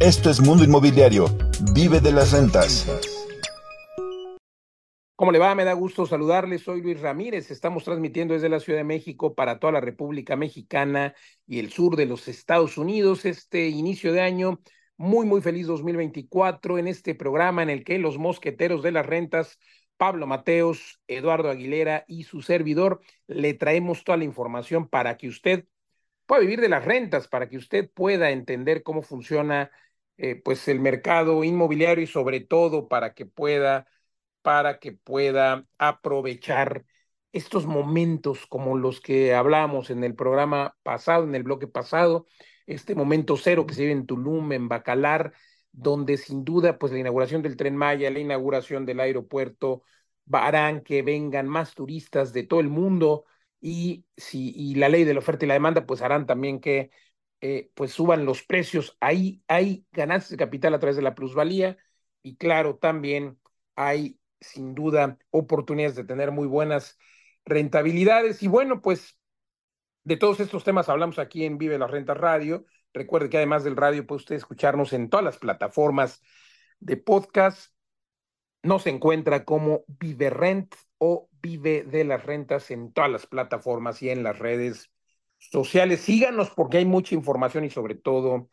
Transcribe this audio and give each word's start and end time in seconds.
Esto 0.00 0.30
es 0.30 0.40
Mundo 0.40 0.62
Inmobiliario. 0.62 1.26
Vive 1.74 2.00
de 2.00 2.12
las 2.12 2.32
rentas. 2.32 2.86
¿Cómo 5.16 5.32
le 5.32 5.40
va? 5.40 5.56
Me 5.56 5.64
da 5.64 5.72
gusto 5.72 6.06
saludarles. 6.06 6.62
Soy 6.62 6.80
Luis 6.80 7.00
Ramírez. 7.00 7.50
Estamos 7.50 7.82
transmitiendo 7.82 8.34
desde 8.34 8.48
la 8.48 8.60
Ciudad 8.60 8.78
de 8.78 8.84
México 8.84 9.34
para 9.34 9.58
toda 9.58 9.72
la 9.72 9.80
República 9.80 10.36
Mexicana 10.36 11.16
y 11.44 11.58
el 11.58 11.72
sur 11.72 11.96
de 11.96 12.06
los 12.06 12.28
Estados 12.28 12.78
Unidos 12.78 13.24
este 13.24 13.68
inicio 13.68 14.12
de 14.12 14.20
año. 14.20 14.60
Muy, 14.96 15.26
muy 15.26 15.40
feliz 15.40 15.66
2024 15.66 16.78
en 16.78 16.86
este 16.86 17.16
programa 17.16 17.64
en 17.64 17.70
el 17.70 17.82
que 17.82 17.98
los 17.98 18.16
mosqueteros 18.16 18.84
de 18.84 18.92
las 18.92 19.04
rentas, 19.04 19.58
Pablo 19.96 20.28
Mateos, 20.28 21.00
Eduardo 21.08 21.50
Aguilera 21.50 22.04
y 22.06 22.22
su 22.22 22.40
servidor 22.40 23.00
le 23.26 23.54
traemos 23.54 24.04
toda 24.04 24.18
la 24.18 24.24
información 24.24 24.86
para 24.86 25.16
que 25.16 25.26
usted 25.26 25.66
pueda 26.28 26.42
vivir 26.42 26.60
de 26.60 26.68
las 26.68 26.84
rentas, 26.84 27.28
para 27.28 27.48
que 27.48 27.56
usted 27.56 27.90
pueda 27.90 28.30
entender 28.30 28.82
cómo 28.84 29.02
funciona 29.02 29.70
eh, 30.18 30.36
pues 30.36 30.68
el 30.68 30.80
mercado 30.80 31.42
inmobiliario 31.44 32.04
y 32.04 32.06
sobre 32.06 32.40
todo 32.40 32.88
para 32.88 33.14
que 33.14 33.26
pueda 33.26 33.88
para 34.42 34.78
que 34.80 34.92
pueda 34.92 35.66
aprovechar 35.78 36.84
estos 37.32 37.66
momentos 37.66 38.46
como 38.46 38.76
los 38.78 39.00
que 39.00 39.34
hablamos 39.34 39.90
en 39.90 40.04
el 40.04 40.14
programa 40.14 40.76
pasado, 40.82 41.24
en 41.24 41.34
el 41.34 41.44
bloque 41.44 41.66
pasado, 41.66 42.26
este 42.66 42.94
momento 42.94 43.36
cero 43.36 43.66
que 43.66 43.74
se 43.74 43.82
vive 43.82 43.92
en 43.92 44.06
Tulum, 44.06 44.52
en 44.52 44.68
Bacalar, 44.68 45.32
donde 45.72 46.16
sin 46.18 46.44
duda 46.44 46.78
pues 46.78 46.92
la 46.92 46.98
inauguración 47.00 47.42
del 47.42 47.56
tren 47.56 47.76
Maya, 47.76 48.10
la 48.10 48.20
inauguración 48.20 48.86
del 48.86 49.00
aeropuerto 49.00 49.82
harán 50.32 50.82
que 50.82 51.02
vengan 51.02 51.48
más 51.48 51.74
turistas 51.74 52.32
de 52.32 52.42
todo 52.44 52.60
el 52.60 52.68
mundo 52.68 53.24
y 53.60 54.06
si 54.16 54.52
y 54.56 54.74
la 54.76 54.88
ley 54.88 55.04
de 55.04 55.14
la 55.14 55.20
oferta 55.20 55.44
y 55.44 55.48
la 55.48 55.54
demanda 55.54 55.86
pues 55.86 56.02
harán 56.02 56.26
también 56.26 56.60
que 56.60 56.90
eh, 57.40 57.70
pues 57.74 57.92
suban 57.92 58.24
los 58.24 58.42
precios. 58.42 58.96
Ahí 59.00 59.42
hay 59.48 59.86
ganancias 59.92 60.30
de 60.30 60.36
capital 60.36 60.74
a 60.74 60.78
través 60.78 60.96
de 60.96 61.02
la 61.02 61.14
plusvalía 61.14 61.78
y 62.22 62.36
claro, 62.36 62.76
también 62.76 63.38
hay 63.76 64.18
sin 64.40 64.74
duda 64.74 65.18
oportunidades 65.30 65.96
de 65.96 66.04
tener 66.04 66.32
muy 66.32 66.46
buenas 66.46 66.98
rentabilidades. 67.44 68.42
Y 68.42 68.48
bueno, 68.48 68.80
pues 68.80 69.18
de 70.04 70.16
todos 70.16 70.40
estos 70.40 70.64
temas 70.64 70.88
hablamos 70.88 71.18
aquí 71.18 71.44
en 71.44 71.58
Vive 71.58 71.78
la 71.78 71.86
Renta 71.86 72.14
Radio. 72.14 72.64
Recuerde 72.92 73.28
que 73.28 73.36
además 73.36 73.64
del 73.64 73.76
radio 73.76 74.06
puede 74.06 74.18
usted 74.18 74.36
escucharnos 74.36 74.92
en 74.92 75.10
todas 75.10 75.24
las 75.24 75.38
plataformas 75.38 76.22
de 76.80 76.96
podcast. 76.96 77.72
Nos 78.62 78.86
encuentra 78.86 79.44
como 79.44 79.84
Vive 79.86 80.30
Rent 80.30 80.74
o 80.98 81.27
Vive 81.42 81.84
de 81.84 82.04
las 82.04 82.24
Rentas 82.24 82.70
en 82.70 82.92
todas 82.92 83.10
las 83.10 83.26
plataformas 83.26 84.02
y 84.02 84.10
en 84.10 84.22
las 84.22 84.38
redes 84.38 84.90
sociales. 85.38 86.00
Síganos 86.00 86.50
porque 86.50 86.78
hay 86.78 86.84
mucha 86.84 87.14
información 87.14 87.64
y 87.64 87.70
sobre 87.70 87.94
todo 87.94 88.50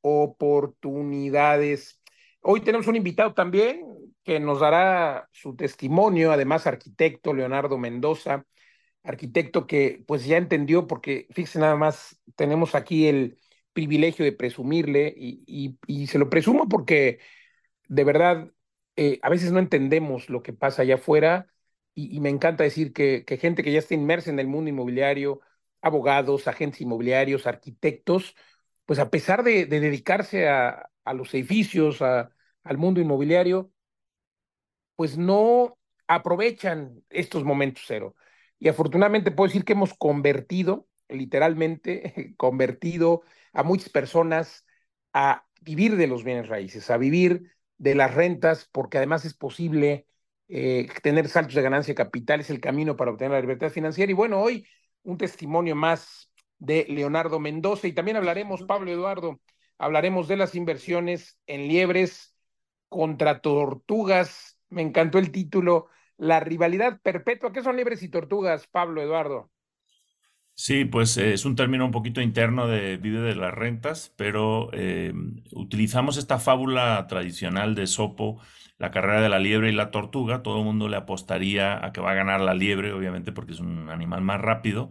oportunidades. 0.00 2.00
Hoy 2.40 2.62
tenemos 2.62 2.86
un 2.86 2.96
invitado 2.96 3.34
también 3.34 3.84
que 4.24 4.40
nos 4.40 4.60
dará 4.60 5.28
su 5.32 5.56
testimonio, 5.56 6.32
además 6.32 6.66
arquitecto 6.66 7.34
Leonardo 7.34 7.78
Mendoza, 7.78 8.46
arquitecto 9.02 9.66
que 9.66 10.02
pues 10.06 10.26
ya 10.26 10.36
entendió 10.36 10.86
porque 10.86 11.26
fíjense 11.30 11.58
nada 11.58 11.76
más, 11.76 12.20
tenemos 12.36 12.74
aquí 12.74 13.08
el 13.08 13.38
privilegio 13.72 14.24
de 14.24 14.32
presumirle 14.32 15.12
y, 15.16 15.78
y, 15.86 16.06
se 16.06 16.18
lo 16.18 16.28
presumo 16.30 16.68
porque 16.68 17.20
de 17.88 18.04
verdad 18.04 18.50
eh, 18.96 19.18
a 19.22 19.30
veces 19.30 19.52
no 19.52 19.58
entendemos 19.58 20.28
lo 20.28 20.42
que 20.42 20.52
pasa 20.52 20.82
allá 20.82 20.96
afuera 20.96 21.46
y, 21.94 22.20
me 22.20 22.28
encanta 22.30 22.64
decir 22.64 22.92
que, 22.92 23.24
gente 23.40 23.62
que 23.62 23.72
ya 23.72 23.78
está 23.80 23.94
inmersa 23.94 24.30
en 24.30 24.38
el 24.38 24.46
mundo 24.46 24.70
inmobiliario, 24.70 25.40
abogados, 25.82 26.48
agentes 26.48 26.80
inmobiliarios, 26.80 27.46
arquitectos, 27.46 28.36
pues 28.86 28.98
a 28.98 29.10
pesar 29.10 29.42
de, 29.44 29.66
dedicarse 29.66 30.48
a, 30.48 30.90
los 31.14 31.34
edificios, 31.34 32.02
al 32.02 32.78
mundo 32.78 33.00
inmobiliario, 33.00 33.72
pues 34.96 35.16
no 35.18 35.78
aprovechan 36.06 37.02
estos 37.10 37.44
momentos 37.44 37.84
cero. 37.86 38.14
Y 38.58 38.68
afortunadamente 38.68 39.30
puedo 39.30 39.48
decir 39.48 39.64
que 39.64 39.72
hemos 39.72 39.94
convertido, 39.94 40.86
literalmente, 41.08 42.34
convertido 42.36 43.22
a 43.52 43.62
muchas 43.62 43.88
personas 43.88 44.66
a 45.12 45.46
vivir 45.62 45.96
de 45.96 46.06
los 46.06 46.24
bienes 46.24 46.48
raíces, 46.48 46.90
a 46.90 46.96
vivir 46.98 47.52
de 47.78 47.94
las 47.94 48.14
rentas, 48.14 48.68
porque 48.72 48.98
además 48.98 49.24
es 49.24 49.34
posible 49.34 50.06
eh, 50.50 50.88
tener 51.02 51.28
saltos 51.28 51.54
de 51.54 51.62
ganancia 51.62 51.94
capital, 51.94 52.40
es 52.40 52.50
el 52.50 52.60
camino 52.60 52.96
para 52.96 53.12
obtener 53.12 53.32
la 53.32 53.40
libertad 53.40 53.70
financiera. 53.70 54.10
Y 54.10 54.14
bueno, 54.14 54.40
hoy 54.40 54.66
un 55.04 55.16
testimonio 55.18 55.76
más 55.76 56.30
de 56.58 56.86
Leonardo 56.88 57.40
Mendoza 57.40 57.86
y 57.88 57.92
también 57.92 58.16
hablaremos, 58.16 58.64
Pablo 58.64 58.90
Eduardo, 58.90 59.40
hablaremos 59.78 60.28
de 60.28 60.36
las 60.36 60.54
inversiones 60.54 61.38
en 61.46 61.68
liebres 61.68 62.34
contra 62.88 63.40
tortugas. 63.40 64.58
Me 64.68 64.82
encantó 64.82 65.18
el 65.18 65.30
título, 65.32 65.88
La 66.18 66.40
rivalidad 66.40 67.00
perpetua. 67.02 67.52
¿Qué 67.52 67.62
son 67.62 67.76
liebres 67.76 68.02
y 68.02 68.08
tortugas, 68.10 68.66
Pablo 68.66 69.02
Eduardo? 69.02 69.50
Sí, 70.54 70.84
pues 70.84 71.16
eh, 71.16 71.32
es 71.32 71.46
un 71.46 71.56
término 71.56 71.86
un 71.86 71.90
poquito 71.90 72.20
interno 72.20 72.66
de 72.68 72.98
vive 72.98 73.20
de 73.20 73.34
las 73.34 73.54
rentas, 73.54 74.12
pero 74.16 74.68
eh, 74.74 75.12
utilizamos 75.52 76.18
esta 76.18 76.38
fábula 76.38 77.06
tradicional 77.08 77.74
de 77.74 77.86
Sopo, 77.86 78.38
la 78.80 78.90
carrera 78.90 79.20
de 79.20 79.28
la 79.28 79.38
liebre 79.38 79.68
y 79.68 79.74
la 79.74 79.90
tortuga. 79.90 80.42
Todo 80.42 80.58
el 80.58 80.64
mundo 80.64 80.88
le 80.88 80.96
apostaría 80.96 81.84
a 81.84 81.92
que 81.92 82.00
va 82.00 82.12
a 82.12 82.14
ganar 82.14 82.40
la 82.40 82.54
liebre, 82.54 82.92
obviamente 82.94 83.30
porque 83.30 83.52
es 83.52 83.60
un 83.60 83.90
animal 83.90 84.22
más 84.22 84.40
rápido, 84.40 84.90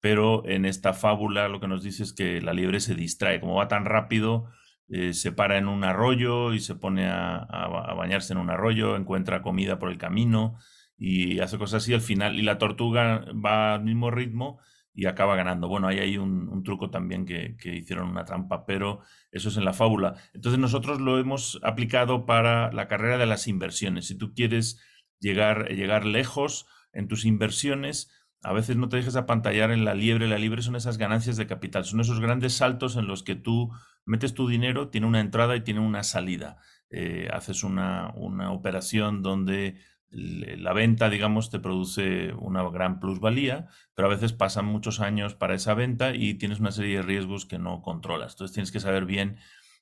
pero 0.00 0.46
en 0.46 0.64
esta 0.64 0.92
fábula 0.92 1.48
lo 1.48 1.58
que 1.60 1.66
nos 1.66 1.82
dice 1.82 2.04
es 2.04 2.12
que 2.12 2.40
la 2.40 2.54
liebre 2.54 2.78
se 2.78 2.94
distrae. 2.94 3.40
Como 3.40 3.56
va 3.56 3.66
tan 3.66 3.84
rápido, 3.84 4.46
eh, 4.88 5.12
se 5.12 5.32
para 5.32 5.58
en 5.58 5.66
un 5.66 5.82
arroyo 5.82 6.54
y 6.54 6.60
se 6.60 6.76
pone 6.76 7.08
a, 7.08 7.38
a 7.38 7.94
bañarse 7.94 8.32
en 8.32 8.38
un 8.38 8.48
arroyo, 8.48 8.94
encuentra 8.94 9.42
comida 9.42 9.80
por 9.80 9.90
el 9.90 9.98
camino 9.98 10.56
y 10.96 11.40
hace 11.40 11.58
cosas 11.58 11.82
así 11.82 11.94
al 11.94 12.02
final. 12.02 12.38
Y 12.38 12.42
la 12.42 12.58
tortuga 12.58 13.24
va 13.32 13.74
al 13.74 13.82
mismo 13.82 14.12
ritmo 14.12 14.60
y 14.96 15.04
acaba 15.04 15.36
ganando. 15.36 15.68
Bueno, 15.68 15.88
ahí 15.88 15.98
hay 15.98 16.16
un, 16.16 16.62
truco 16.64 16.90
también 16.90 17.26
que, 17.26 17.54
hicieron 17.62 18.08
una 18.08 18.24
trampa, 18.24 18.64
pero 18.64 19.00
eso 19.30 19.50
es 19.50 19.58
en 19.58 19.66
la 19.66 19.74
fábula. 19.74 20.14
Entonces 20.32 20.58
nosotros 20.58 21.02
lo 21.02 21.18
hemos 21.18 21.60
aplicado 21.62 22.24
para 22.24 22.72
la 22.72 22.88
carrera 22.88 23.18
de 23.18 23.26
las 23.26 23.46
inversiones. 23.46 24.06
Si 24.06 24.16
tú 24.16 24.32
quieres 24.32 24.80
llegar, 25.20 25.68
llegar 25.68 26.06
lejos 26.06 26.66
en 26.94 27.08
tus 27.08 27.26
inversiones, 27.26 28.10
a 28.42 28.54
veces 28.54 28.76
no 28.76 28.88
te 28.88 28.96
dejes 28.96 29.16
apantallar 29.16 29.70
en 29.70 29.84
la 29.84 29.94
liebre. 29.94 30.28
La 30.28 30.38
liebre 30.38 30.62
son 30.62 30.76
esas 30.76 30.96
ganancias 30.96 31.36
de 31.36 31.46
capital, 31.46 31.84
son 31.84 32.00
esos 32.00 32.18
grandes 32.18 32.54
saltos 32.54 32.96
en 32.96 33.06
los 33.06 33.22
que 33.22 33.34
tú 33.34 33.70
metes 34.06 34.32
tu 34.32 34.48
dinero, 34.48 34.88
tiene 34.88 35.06
una 35.06 35.20
entrada 35.20 35.56
y 35.56 35.60
tiene 35.60 35.80
una 35.80 36.04
salida. 36.04 36.56
Eh, 36.88 37.28
haces 37.32 37.64
una, 37.64 38.14
una 38.16 38.50
operación 38.50 39.22
donde 39.22 39.76
la 40.10 40.72
venta, 40.72 41.10
digamos, 41.10 41.50
te 41.50 41.58
produce 41.58 42.32
una 42.34 42.62
gran 42.70 43.00
plusvalía, 43.00 43.66
pero 43.94 44.08
a 44.08 44.10
veces 44.10 44.32
pasan 44.32 44.64
muchos 44.64 45.00
años 45.00 45.34
para 45.34 45.54
esa 45.54 45.74
venta 45.74 46.14
y 46.14 46.34
tienes 46.34 46.60
una 46.60 46.70
serie 46.70 46.96
de 46.96 47.02
riesgos 47.02 47.44
que 47.44 47.58
no 47.58 47.82
controlas. 47.82 48.34
Entonces 48.34 48.54
tienes 48.54 48.72
que 48.72 48.80
saber 48.80 49.04
bien 49.04 49.38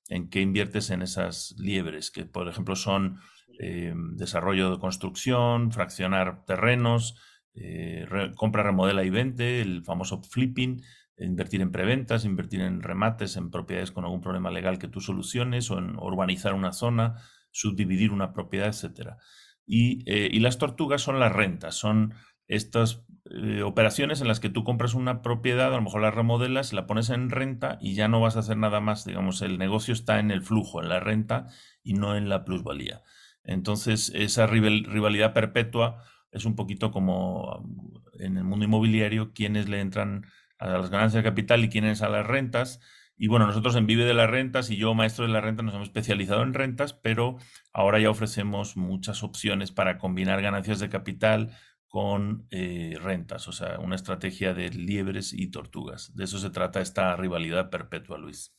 en 0.08 0.28
qué 0.28 0.40
inviertes 0.40 0.90
en 0.90 1.02
esas 1.02 1.54
liebres, 1.58 2.10
que 2.10 2.24
por 2.24 2.48
ejemplo 2.48 2.76
son 2.76 3.20
eh, 3.58 3.94
desarrollo 4.14 4.70
de 4.70 4.78
construcción, 4.78 5.72
fraccionar 5.72 6.44
terrenos, 6.44 7.16
eh, 7.54 8.06
compra, 8.34 8.62
remodela 8.62 9.04
y 9.04 9.10
vende, 9.10 9.60
el 9.60 9.84
famoso 9.84 10.22
flipping, 10.22 10.82
invertir 11.18 11.60
en 11.60 11.70
preventas, 11.70 12.24
invertir 12.24 12.60
en 12.60 12.82
remates, 12.82 13.36
en 13.36 13.50
propiedades 13.50 13.92
con 13.92 14.04
algún 14.04 14.20
problema 14.20 14.50
legal 14.50 14.78
que 14.78 14.88
tú 14.88 15.00
soluciones 15.00 15.70
o 15.70 15.78
en 15.78 15.96
urbanizar 15.96 16.54
una 16.54 16.72
zona, 16.72 17.14
subdividir 17.52 18.10
una 18.10 18.32
propiedad, 18.32 18.68
etcétera. 18.68 19.18
Eh, 19.66 20.28
y, 20.32 20.40
las 20.40 20.58
tortugas 20.58 21.02
son 21.02 21.18
las 21.18 21.32
rentas, 21.32 21.74
son 21.74 22.14
estas 22.46 23.04
eh, 23.30 23.62
operaciones 23.62 24.20
en 24.20 24.28
las 24.28 24.40
que 24.40 24.50
tú 24.50 24.62
compras 24.64 24.94
una 24.94 25.22
propiedad, 25.22 25.72
a 25.72 25.76
lo 25.76 25.82
mejor 25.82 26.02
la 26.02 26.10
remodelas, 26.10 26.72
la 26.72 26.86
pones 26.86 27.08
en 27.10 27.30
renta 27.30 27.78
y 27.80 27.94
ya 27.94 28.08
no 28.08 28.20
vas 28.20 28.36
a 28.36 28.40
hacer 28.40 28.58
nada 28.58 28.80
más, 28.80 29.04
digamos, 29.04 29.40
el 29.40 29.58
negocio 29.58 29.94
está 29.94 30.18
en 30.18 30.30
el 30.30 30.42
flujo, 30.42 30.82
en 30.82 30.90
la 30.90 31.00
renta 31.00 31.46
y 31.82 31.94
no 31.94 32.16
en 32.16 32.28
la 32.28 32.44
plusvalía. 32.44 33.02
Entonces, 33.42 34.12
esa 34.14 34.46
rivalidad 34.46 35.32
perpetua 35.32 36.02
es 36.30 36.44
un 36.44 36.56
poquito 36.56 36.90
como 36.90 37.56
um, 37.58 38.02
en 38.18 38.36
el 38.36 38.44
mundo 38.44 38.64
inmobiliario, 38.64 39.32
quienes 39.32 39.68
le 39.68 39.80
entran 39.80 40.26
a 40.58 40.68
las 40.68 40.90
ganancias 40.90 41.22
de 41.22 41.30
capital 41.30 41.64
y 41.64 41.68
quienes 41.68 42.02
a 42.02 42.08
las 42.08 42.26
rentas. 42.26 42.80
Y 43.16 43.28
bueno, 43.28 43.46
nosotros 43.46 43.76
en 43.76 43.86
Vive 43.86 44.04
de 44.04 44.14
las 44.14 44.28
Rentas 44.28 44.70
y 44.70 44.76
yo, 44.76 44.94
maestro 44.94 45.26
de 45.26 45.32
la 45.32 45.40
renta, 45.40 45.62
nos 45.62 45.74
hemos 45.74 45.88
especializado 45.88 46.42
en 46.42 46.52
rentas, 46.52 46.94
pero 46.94 47.36
ahora 47.72 48.00
ya 48.00 48.10
ofrecemos 48.10 48.76
muchas 48.76 49.22
opciones 49.22 49.70
para 49.70 49.98
combinar 49.98 50.42
ganancias 50.42 50.80
de 50.80 50.88
capital 50.88 51.56
con 51.86 52.48
eh, 52.50 52.98
rentas, 53.00 53.46
o 53.46 53.52
sea, 53.52 53.78
una 53.78 53.94
estrategia 53.94 54.52
de 54.52 54.68
liebres 54.70 55.32
y 55.32 55.48
tortugas. 55.52 56.12
De 56.16 56.24
eso 56.24 56.38
se 56.38 56.50
trata 56.50 56.80
esta 56.80 57.14
rivalidad 57.14 57.70
perpetua, 57.70 58.18
Luis. 58.18 58.52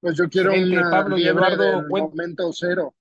Pues 0.00 0.18
yo 0.18 0.28
quiero 0.28 0.52
una 0.52 0.90
Pablo 0.90 1.16
y 1.16 1.26
Eduardo, 1.26 1.88
momento 1.88 2.52
cero. 2.52 2.94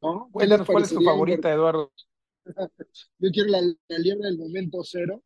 ¿no? 0.00 0.28
Cuéntanos 0.30 0.66
cuál 0.68 0.84
es 0.84 0.90
tu 0.90 1.02
favorita, 1.02 1.50
Eduardo. 1.50 1.90
yo 3.18 3.30
quiero 3.32 3.50
la, 3.50 3.60
la 3.88 3.98
liebre 3.98 4.28
del 4.28 4.38
momento 4.38 4.84
cero 4.84 5.24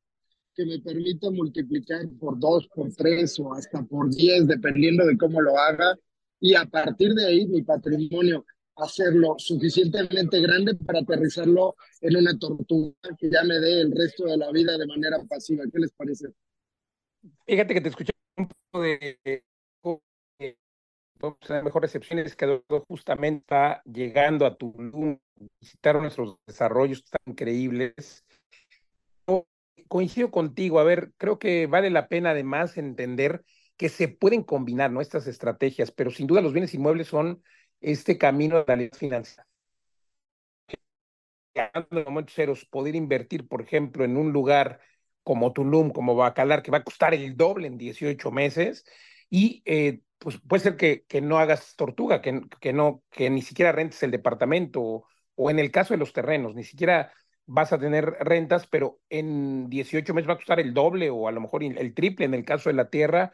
que 0.54 0.64
me 0.66 0.78
permita 0.80 1.30
multiplicar 1.30 2.08
por 2.18 2.38
dos, 2.38 2.68
por 2.68 2.92
tres 2.94 3.38
o 3.38 3.52
hasta 3.54 3.82
por 3.82 4.10
diez, 4.10 4.46
dependiendo 4.46 5.06
de 5.06 5.16
cómo 5.16 5.40
lo 5.40 5.56
haga. 5.58 5.96
Y 6.40 6.54
a 6.54 6.64
partir 6.64 7.14
de 7.14 7.26
ahí, 7.26 7.46
mi 7.46 7.62
patrimonio, 7.62 8.44
hacerlo 8.76 9.34
suficientemente 9.38 10.40
grande 10.40 10.74
para 10.74 11.00
aterrizarlo 11.00 11.76
en 12.00 12.16
una 12.16 12.38
tortuga 12.38 12.94
que 13.18 13.30
ya 13.30 13.42
me 13.44 13.58
dé 13.58 13.82
el 13.82 13.92
resto 13.92 14.24
de 14.24 14.36
la 14.36 14.50
vida 14.50 14.76
de 14.78 14.86
manera 14.86 15.18
pasiva. 15.28 15.64
¿Qué 15.72 15.78
les 15.78 15.92
parece? 15.92 16.28
Fíjate 17.46 17.74
que 17.74 17.80
te 17.80 17.88
escuché 17.90 18.12
un 18.36 18.48
poco 18.48 18.82
de 18.82 19.44
la 21.48 21.62
mejor 21.62 21.82
recepción 21.82 22.18
es 22.18 22.34
que 22.34 22.62
justamente 22.88 23.42
está 23.42 23.82
llegando 23.84 24.46
a 24.46 24.56
Tulum, 24.56 25.18
visitar 25.60 26.00
nuestros 26.00 26.36
desarrollos 26.46 27.04
tan 27.04 27.20
increíbles. 27.26 28.24
Coincido 29.90 30.30
contigo, 30.30 30.78
a 30.78 30.84
ver, 30.84 31.10
creo 31.16 31.40
que 31.40 31.66
vale 31.66 31.90
la 31.90 32.06
pena 32.06 32.30
además 32.30 32.76
entender 32.78 33.44
que 33.76 33.88
se 33.88 34.06
pueden 34.06 34.44
combinar 34.44 34.92
¿no? 34.92 35.00
estas 35.00 35.26
estrategias, 35.26 35.90
pero 35.90 36.12
sin 36.12 36.28
duda 36.28 36.40
los 36.40 36.52
bienes 36.52 36.72
inmuebles 36.74 37.08
son 37.08 37.42
este 37.80 38.16
camino 38.16 38.58
de 38.58 38.64
la 38.68 38.76
ley 38.76 38.90
financiera. 38.96 39.48
En 41.54 42.04
momentos 42.04 42.36
ceros, 42.36 42.64
poder 42.66 42.94
invertir, 42.94 43.48
por 43.48 43.62
ejemplo, 43.62 44.04
en 44.04 44.16
un 44.16 44.30
lugar 44.32 44.78
como 45.24 45.52
Tulum, 45.52 45.90
como 45.90 46.14
Bacalar, 46.14 46.62
que 46.62 46.70
va 46.70 46.78
a 46.78 46.84
costar 46.84 47.12
el 47.12 47.36
doble 47.36 47.66
en 47.66 47.76
18 47.76 48.30
meses, 48.30 48.84
y 49.28 49.60
eh, 49.64 50.02
pues 50.18 50.38
puede 50.38 50.62
ser 50.62 50.76
que, 50.76 51.04
que 51.08 51.20
no 51.20 51.40
hagas 51.40 51.74
tortuga, 51.74 52.22
que, 52.22 52.42
que, 52.60 52.72
no, 52.72 53.02
que 53.10 53.28
ni 53.28 53.42
siquiera 53.42 53.72
rentes 53.72 54.00
el 54.04 54.12
departamento, 54.12 54.80
o, 54.80 55.08
o, 55.34 55.50
en 55.50 55.58
el 55.58 55.72
caso 55.72 55.94
de 55.94 55.98
los 55.98 56.12
terrenos, 56.12 56.54
ni 56.54 56.62
siquiera 56.62 57.12
vas 57.52 57.72
a 57.72 57.78
tener 57.78 58.16
rentas, 58.20 58.66
pero 58.68 59.00
en 59.08 59.68
18 59.68 60.14
meses 60.14 60.28
va 60.28 60.34
a 60.34 60.36
costar 60.36 60.60
el 60.60 60.72
doble 60.72 61.10
o 61.10 61.26
a 61.28 61.32
lo 61.32 61.40
mejor 61.40 61.64
el 61.64 61.94
triple 61.94 62.26
en 62.26 62.34
el 62.34 62.44
caso 62.44 62.70
de 62.70 62.76
la 62.76 62.90
tierra, 62.90 63.32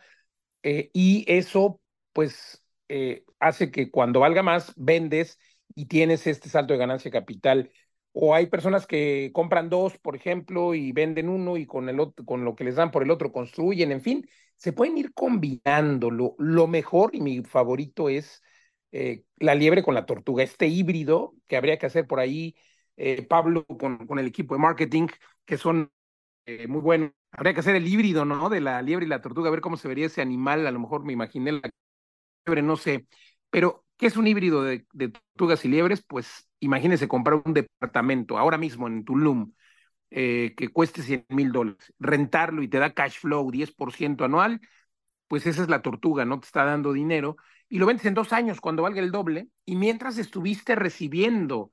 eh, 0.63 0.91
y 0.93 1.25
eso 1.29 1.81
pues 2.13 2.65
eh, 2.89 3.25
hace 3.41 3.71
que 3.71 3.91
cuando 3.91 4.21
valga 4.21 4.43
más, 4.43 4.73
vendes 4.77 5.39
y 5.75 5.87
tienes 5.87 6.27
este 6.27 6.49
salto 6.49 6.73
de 6.73 6.79
ganancia 6.79 7.11
capital. 7.11 7.71
O 8.13 8.35
hay 8.35 8.47
personas 8.47 8.87
que 8.87 9.31
compran 9.35 9.69
dos, 9.69 9.99
por 9.99 10.17
ejemplo, 10.17 10.75
y 10.75 10.93
venden 10.93 11.29
uno 11.29 11.57
y 11.59 11.67
con, 11.67 11.89
el 11.89 12.01
otro, 12.01 12.25
con 12.25 12.45
lo 12.45 12.57
que 12.57 12.65
les 12.65 12.77
dan 12.77 12.91
por 12.91 13.03
el 13.03 13.11
otro 13.11 13.33
construyen, 13.33 13.93
en 13.93 14.01
fin, 14.01 14.29
se 14.57 14.73
pueden 14.73 14.97
ir 14.99 15.12
combinando. 15.12 16.11
Lo, 16.11 16.67
mejor 16.67 17.15
y 17.15 17.21
mi 17.21 17.43
favorito 17.43 18.09
es 18.09 18.43
eh, 18.93 19.25
la 19.39 19.55
liebre 19.55 19.83
con 19.83 19.95
la 19.95 20.07
tortuga, 20.07 20.43
este 20.43 20.67
híbrido 20.69 21.35
que 21.47 21.57
habría 21.57 21.79
que 21.79 21.87
hacer 21.87 22.07
por 22.07 22.21
ahí, 22.21 22.57
eh, 22.97 23.23
Pablo, 23.23 23.65
con, 23.67 24.07
con, 24.07 24.19
el 24.19 24.27
equipo 24.27 24.55
de 24.55 24.61
marketing, 24.61 25.09
que 25.45 25.59
son 25.59 25.91
eh, 26.47 26.67
muy 26.69 26.81
buenos. 26.81 27.13
Habría 27.33 27.55
que 27.55 27.61
hacer 27.61 27.77
el 27.77 27.87
híbrido, 27.87 28.25
¿no? 28.25 28.49
De 28.49 28.61
la 28.61 28.81
liebre 28.83 29.07
y 29.07 29.09
la 29.09 29.21
tortuga, 29.21 29.49
a 29.49 29.53
ver 29.53 29.61
cómo 29.61 29.77
se 29.77 29.89
vería 29.89 30.07
ese 30.07 30.23
animal. 30.23 30.67
A 30.67 30.71
lo 30.71 30.81
mejor 30.81 31.05
me 31.05 31.13
imaginé 31.13 31.53
la 31.53 31.71
liebre, 32.47 32.63
no 32.63 32.77
sé. 32.77 33.07
Pero, 33.51 33.85
¿qué 33.97 34.07
es 34.07 34.17
un 34.17 34.27
híbrido 34.27 34.63
de, 34.63 34.87
tortugas 35.35 35.65
y 35.65 35.69
liebres? 35.69 36.03
Pues 36.07 36.49
imagínense 36.61 37.09
comprar 37.09 37.43
un 37.45 37.55
departamento 37.55 38.39
ahora 38.39 38.59
mismo 38.59 38.87
en 38.89 39.05
Tulum 39.05 39.53
eh, 40.11 40.55
que 40.57 40.69
cueste 40.69 41.03
100 41.03 41.27
mil 41.31 41.53
dólares, 41.53 41.93
rentarlo 41.99 42.63
y 42.63 42.69
te 42.69 42.79
da 42.79 42.95
cash 42.95 43.19
flow 43.21 43.51
10% 43.51 44.25
anual, 44.25 44.61
pues 45.29 45.47
esa 45.47 45.63
es 45.63 45.69
la 45.69 45.83
tortuga, 45.83 46.25
no 46.25 46.41
te 46.41 46.47
está 46.47 46.65
dando 46.65 46.93
dinero, 46.93 47.37
y 47.69 47.79
lo 47.79 47.87
vendes 47.87 48.07
en 48.07 48.15
dos 48.15 48.33
años 48.33 48.61
cuando 48.61 48.83
valga 48.83 49.01
el 49.01 49.11
doble, 49.11 49.49
y 49.65 49.77
mientras 49.77 50.19
estuviste 50.19 50.77
recibiendo 50.77 51.73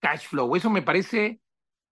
cash 0.00 0.26
flow, 0.26 0.56
eso 0.56 0.70
me 0.70 0.82
parece 0.82 1.40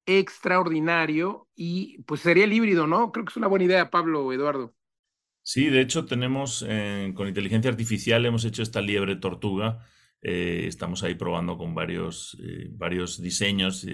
extraordinario 0.06 1.48
y 1.54 2.02
pues 2.02 2.22
sería 2.22 2.44
el 2.44 2.52
híbrido, 2.52 2.86
¿no? 2.86 3.12
Creo 3.12 3.24
que 3.24 3.30
es 3.30 3.36
una 3.36 3.46
buena 3.46 3.66
idea, 3.66 3.90
Pablo, 3.90 4.32
Eduardo. 4.32 4.74
Sí, 5.42 5.66
de 5.66 5.80
hecho 5.80 6.04
tenemos 6.06 6.64
eh, 6.66 7.12
con 7.14 7.28
inteligencia 7.28 7.70
artificial 7.70 8.26
hemos 8.26 8.44
hecho 8.44 8.62
esta 8.62 8.80
liebre 8.80 9.16
tortuga. 9.16 9.86
Eh, 10.22 10.64
estamos 10.66 11.02
ahí 11.02 11.14
probando 11.14 11.56
con 11.56 11.74
varios, 11.74 12.36
varios 12.70 13.20
diseños 13.20 13.86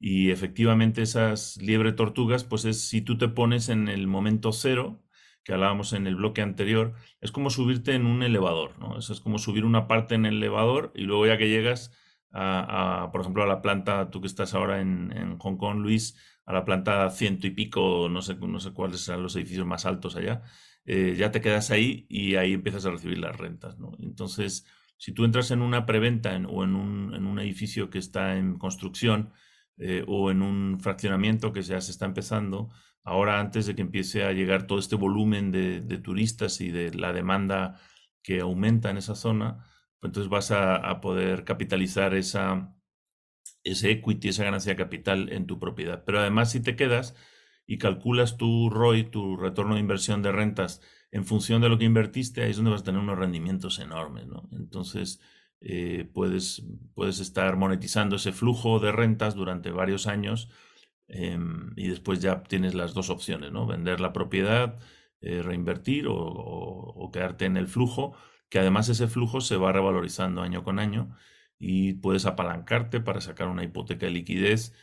y 0.00 0.30
efectivamente 0.30 1.02
esas 1.02 1.58
liebre 1.58 1.92
tortugas, 1.92 2.42
pues 2.44 2.64
es 2.64 2.88
si 2.88 3.02
tú 3.02 3.18
te 3.18 3.28
pones 3.28 3.68
en 3.68 3.86
el 3.88 4.06
momento 4.06 4.50
cero, 4.50 5.02
que 5.44 5.52
hablábamos 5.52 5.92
en 5.92 6.06
el 6.06 6.16
bloque 6.16 6.40
anterior, 6.40 6.94
es 7.20 7.32
como 7.32 7.50
subirte 7.50 7.94
en 7.94 8.06
un 8.06 8.22
elevador, 8.22 8.78
¿no? 8.78 8.98
Eso 8.98 9.12
es 9.12 9.20
como 9.20 9.38
subir 9.38 9.66
una 9.66 9.86
parte 9.88 10.14
en 10.14 10.24
el 10.24 10.36
elevador 10.36 10.90
y 10.94 11.02
luego 11.02 11.26
ya 11.26 11.36
que 11.36 11.50
llegas 11.50 11.92
a, 12.32 13.08
por 13.12 13.22
ejemplo, 13.22 13.42
a 13.42 13.46
la 13.46 13.62
planta, 13.62 14.10
tú 14.10 14.20
que 14.20 14.26
estás 14.26 14.54
ahora 14.54 14.80
en, 14.80 15.38
Hong 15.38 15.56
Kong, 15.56 15.78
Luis, 15.80 16.16
a 16.46 16.52
la 16.52 16.64
planta 16.64 17.08
ciento 17.10 17.46
y 17.46 17.50
pico, 17.50 18.08
no 18.10 18.22
sé, 18.22 18.36
no 18.36 18.60
sé 18.60 18.72
cuáles 18.72 19.00
serán 19.00 19.22
los 19.22 19.36
edificios 19.36 19.66
más 19.66 19.86
altos 19.86 20.16
allá, 20.16 20.42
eh, 20.84 21.14
ya 21.16 21.30
te 21.30 21.40
quedas 21.40 21.70
ahí 21.70 22.06
y 22.08 22.36
ahí 22.36 22.54
empiezas 22.54 22.86
a 22.86 22.90
recibir 22.90 23.18
las 23.18 23.36
rentas, 23.36 23.78
¿no? 23.78 23.92
Entonces, 24.00 24.66
si 24.96 25.12
tú 25.12 25.24
entras 25.24 25.50
en 25.50 25.62
una 25.62 25.86
preventa 25.86 26.30
o 26.48 26.64
en 26.64 26.74
un, 26.74 27.14
en 27.14 27.26
un 27.26 27.38
edificio 27.38 27.90
que 27.90 27.98
está 27.98 28.36
en 28.36 28.58
construcción, 28.58 29.32
eh, 29.82 30.04
o 30.06 30.30
en 30.30 30.42
un 30.42 30.78
fraccionamiento 30.78 31.54
que 31.54 31.62
ya 31.62 31.80
se 31.80 31.90
está 31.90 32.04
empezando, 32.04 32.68
ahora 33.02 33.40
antes 33.40 33.64
de 33.64 33.74
que 33.74 33.80
empiece 33.80 34.24
a 34.24 34.32
llegar 34.32 34.66
todo 34.66 34.78
este 34.78 34.94
volumen 34.94 35.50
de, 35.50 35.80
turistas 35.98 36.60
y 36.60 36.70
de 36.70 36.92
la 36.92 37.14
demanda 37.14 37.80
que 38.22 38.40
aumenta 38.40 38.90
en 38.90 38.98
esa 38.98 39.14
zona, 39.14 39.64
entonces 40.02 40.30
vas 40.30 40.50
a, 40.50 41.00
poder 41.00 41.44
capitalizar 41.44 42.14
esa, 42.14 42.74
ese 43.64 43.90
equity, 43.90 44.28
esa 44.28 44.44
ganancia 44.44 44.72
de 44.72 44.76
capital 44.76 45.32
en 45.32 45.46
tu 45.46 45.58
propiedad. 45.58 46.04
Pero 46.04 46.20
además 46.20 46.50
si 46.52 46.62
te 46.62 46.76
quedas 46.76 47.14
y 47.66 47.78
calculas 47.78 48.36
tu 48.36 48.70
ROI, 48.70 49.04
tu 49.04 49.36
retorno 49.36 49.74
de 49.74 49.80
inversión 49.80 50.22
de 50.22 50.32
rentas, 50.32 50.80
en 51.12 51.24
función 51.24 51.60
de 51.62 51.68
lo 51.68 51.78
que 51.78 51.84
invertiste, 51.84 52.42
ahí 52.42 52.50
es 52.50 52.56
donde 52.56 52.70
vas 52.70 52.82
a 52.82 52.84
tener 52.84 53.00
unos 53.00 53.18
rendimientos 53.18 53.78
enormes, 53.78 54.26
¿no? 54.26 54.48
Entonces, 54.52 55.20
eh, 55.60 56.08
puedes, 56.14 56.64
puedes 56.94 57.20
estar 57.20 57.56
monetizando 57.56 58.16
ese 58.16 58.32
flujo 58.32 58.78
de 58.80 58.92
rentas 58.92 59.34
durante 59.34 59.70
varios 59.70 60.06
años 60.06 60.48
em, 61.08 61.72
y 61.76 61.88
después 61.88 62.20
ya 62.20 62.42
tienes 62.44 62.74
las 62.74 62.94
dos 62.94 63.10
opciones, 63.10 63.52
¿no? 63.52 63.66
Vender 63.66 64.00
la 64.00 64.12
propiedad, 64.12 64.78
eh, 65.20 65.42
reinvertir 65.42 66.06
o, 66.08 67.10
quedarte 67.12 67.44
en 67.44 67.56
el 67.56 67.66
flujo, 67.68 68.14
que 68.50 68.58
además 68.58 68.88
ese 68.88 69.08
flujo 69.08 69.40
se 69.40 69.56
va 69.56 69.72
revalorizando 69.72 70.42
año 70.42 70.62
con 70.62 70.78
año 70.78 71.16
y 71.58 71.94
puedes 71.94 72.26
apalancarte 72.26 73.00
para 73.00 73.20
sacar 73.20 73.48
una 73.48 73.64
hipoteca 73.64 74.06
de 74.06 74.12
liquidez 74.12 74.74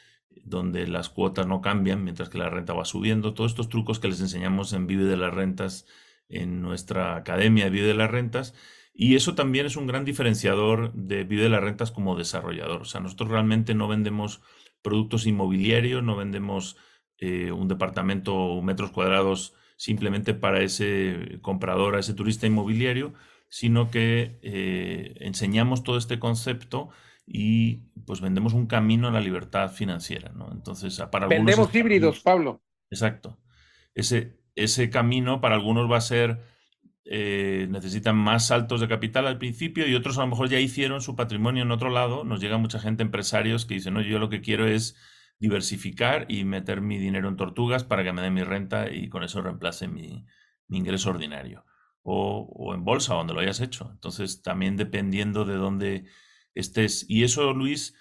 donde 0.44 0.88
las 0.88 1.10
cuotas 1.10 1.48
no 1.48 1.62
cambian 1.62 2.04
mientras 2.04 2.30
que 2.30 2.38
la 2.38 2.50
renta 2.50 2.74
va 2.74 2.86
subiendo. 2.86 3.34
Todos 3.34 3.52
estos 3.52 3.70
trucos 3.70 4.00
que 4.00 4.08
les 4.08 4.22
enseñamos 4.22 4.74
en 4.74 4.88
Vive 4.88 5.06
de 5.06 5.18
las 5.18 5.34
Rentas 5.34 5.86
en 6.30 6.62
nuestra 6.62 7.16
academia 7.16 7.70
Vive 7.70 7.88
de 7.88 7.94
las 7.94 8.10
Rentas 8.10 8.54
y 8.94 9.16
eso 9.16 9.36
también 9.36 9.66
es 9.66 9.76
un 9.76 9.88
gran 9.88 10.06
diferenciador 10.06 10.94
de 10.94 11.24
Vive 11.24 11.44
de 11.44 11.50
las 11.50 11.64
Rentas 11.64 11.92
como 11.92 12.16
desarrollador. 12.16 12.82
O 12.82 12.86
sea, 12.86 13.02
nosotros 13.02 13.30
realmente 13.30 13.76
no 13.76 13.88
vendemos 13.88 14.42
productos 14.82 15.28
inmobiliarios, 15.28 16.04
no 16.04 16.16
vendemos 16.16 16.78
eh, 17.18 17.52
un 17.52 17.68
departamento 17.68 18.62
metros 18.62 18.92
cuadrados 18.92 19.54
simplemente 19.76 20.34
para 20.34 20.62
ese 20.62 21.40
comprador, 21.42 21.96
a 21.96 22.00
ese 22.00 22.14
turista 22.14 22.48
inmobiliario, 22.48 23.14
sino 23.50 23.90
que 23.90 24.40
eh, 24.42 25.16
enseñamos 25.22 25.84
todo 25.84 25.98
este 25.98 26.20
concepto 26.20 26.90
y 27.26 27.88
pues 28.06 28.22
vendemos 28.22 28.54
un 28.54 28.68
camino 28.68 29.08
a 29.08 29.12
la 29.12 29.20
libertad 29.20 29.72
financiera, 29.72 30.32
¿no? 30.34 30.50
Entonces, 30.52 31.02
para 31.12 31.28
vendemos 31.28 31.74
híbridos, 31.74 32.22
Pablo. 32.22 32.62
Exacto. 32.90 33.38
Ese, 33.94 34.40
ese 34.56 34.90
camino 34.90 35.42
para 35.42 35.56
algunos 35.56 35.92
va 35.92 35.98
a 35.98 36.02
ser 36.02 36.40
eh, 37.10 37.68
necesitan 37.70 38.18
más 38.18 38.48
saltos 38.48 38.82
de 38.82 38.90
capital 38.90 39.28
al 39.28 39.38
principio 39.38 39.88
y 39.88 39.96
otros 39.96 40.18
a 40.18 40.22
lo 40.22 40.28
mejor 40.28 40.50
ya 40.50 40.60
hicieron 40.60 41.00
su 41.00 41.16
patrimonio 41.16 41.64
en 41.64 41.72
otro 41.72 41.90
lado. 41.90 42.26
Nos 42.26 42.42
llega 42.42 42.58
mucha 42.58 42.80
gente, 42.80 43.02
empresarios, 43.02 43.66
que 43.66 43.76
dicen, 43.76 43.94
no, 43.94 44.02
yo 44.02 44.20
lo 44.20 44.30
que 44.30 44.42
quiero 44.42 44.68
es 44.68 44.98
diversificar 45.40 46.26
y 46.28 46.44
meter 46.44 46.82
mi 46.82 46.98
dinero 46.98 47.30
en 47.30 47.38
tortugas 47.38 47.86
para 47.86 48.04
que 48.04 48.12
me 48.12 48.22
dé 48.22 48.30
mi 48.30 48.44
renta 48.44 48.92
y 48.92 49.08
con 49.08 49.24
eso 49.24 49.42
reemplace 49.42 49.88
mi, 49.88 50.26
ingreso 50.70 51.12
ordinario. 51.12 51.64
O, 52.10 52.74
en 52.74 52.86
bolsa, 52.86 53.16
donde 53.16 53.34
lo 53.34 53.42
hayas 53.42 53.60
hecho. 53.60 53.90
Entonces, 53.92 54.42
también 54.42 54.78
dependiendo 54.78 55.44
de 55.44 55.56
dónde 55.56 56.06
estés. 56.56 57.06
Y 57.10 57.26
eso, 57.26 57.52
Luis, 57.52 57.96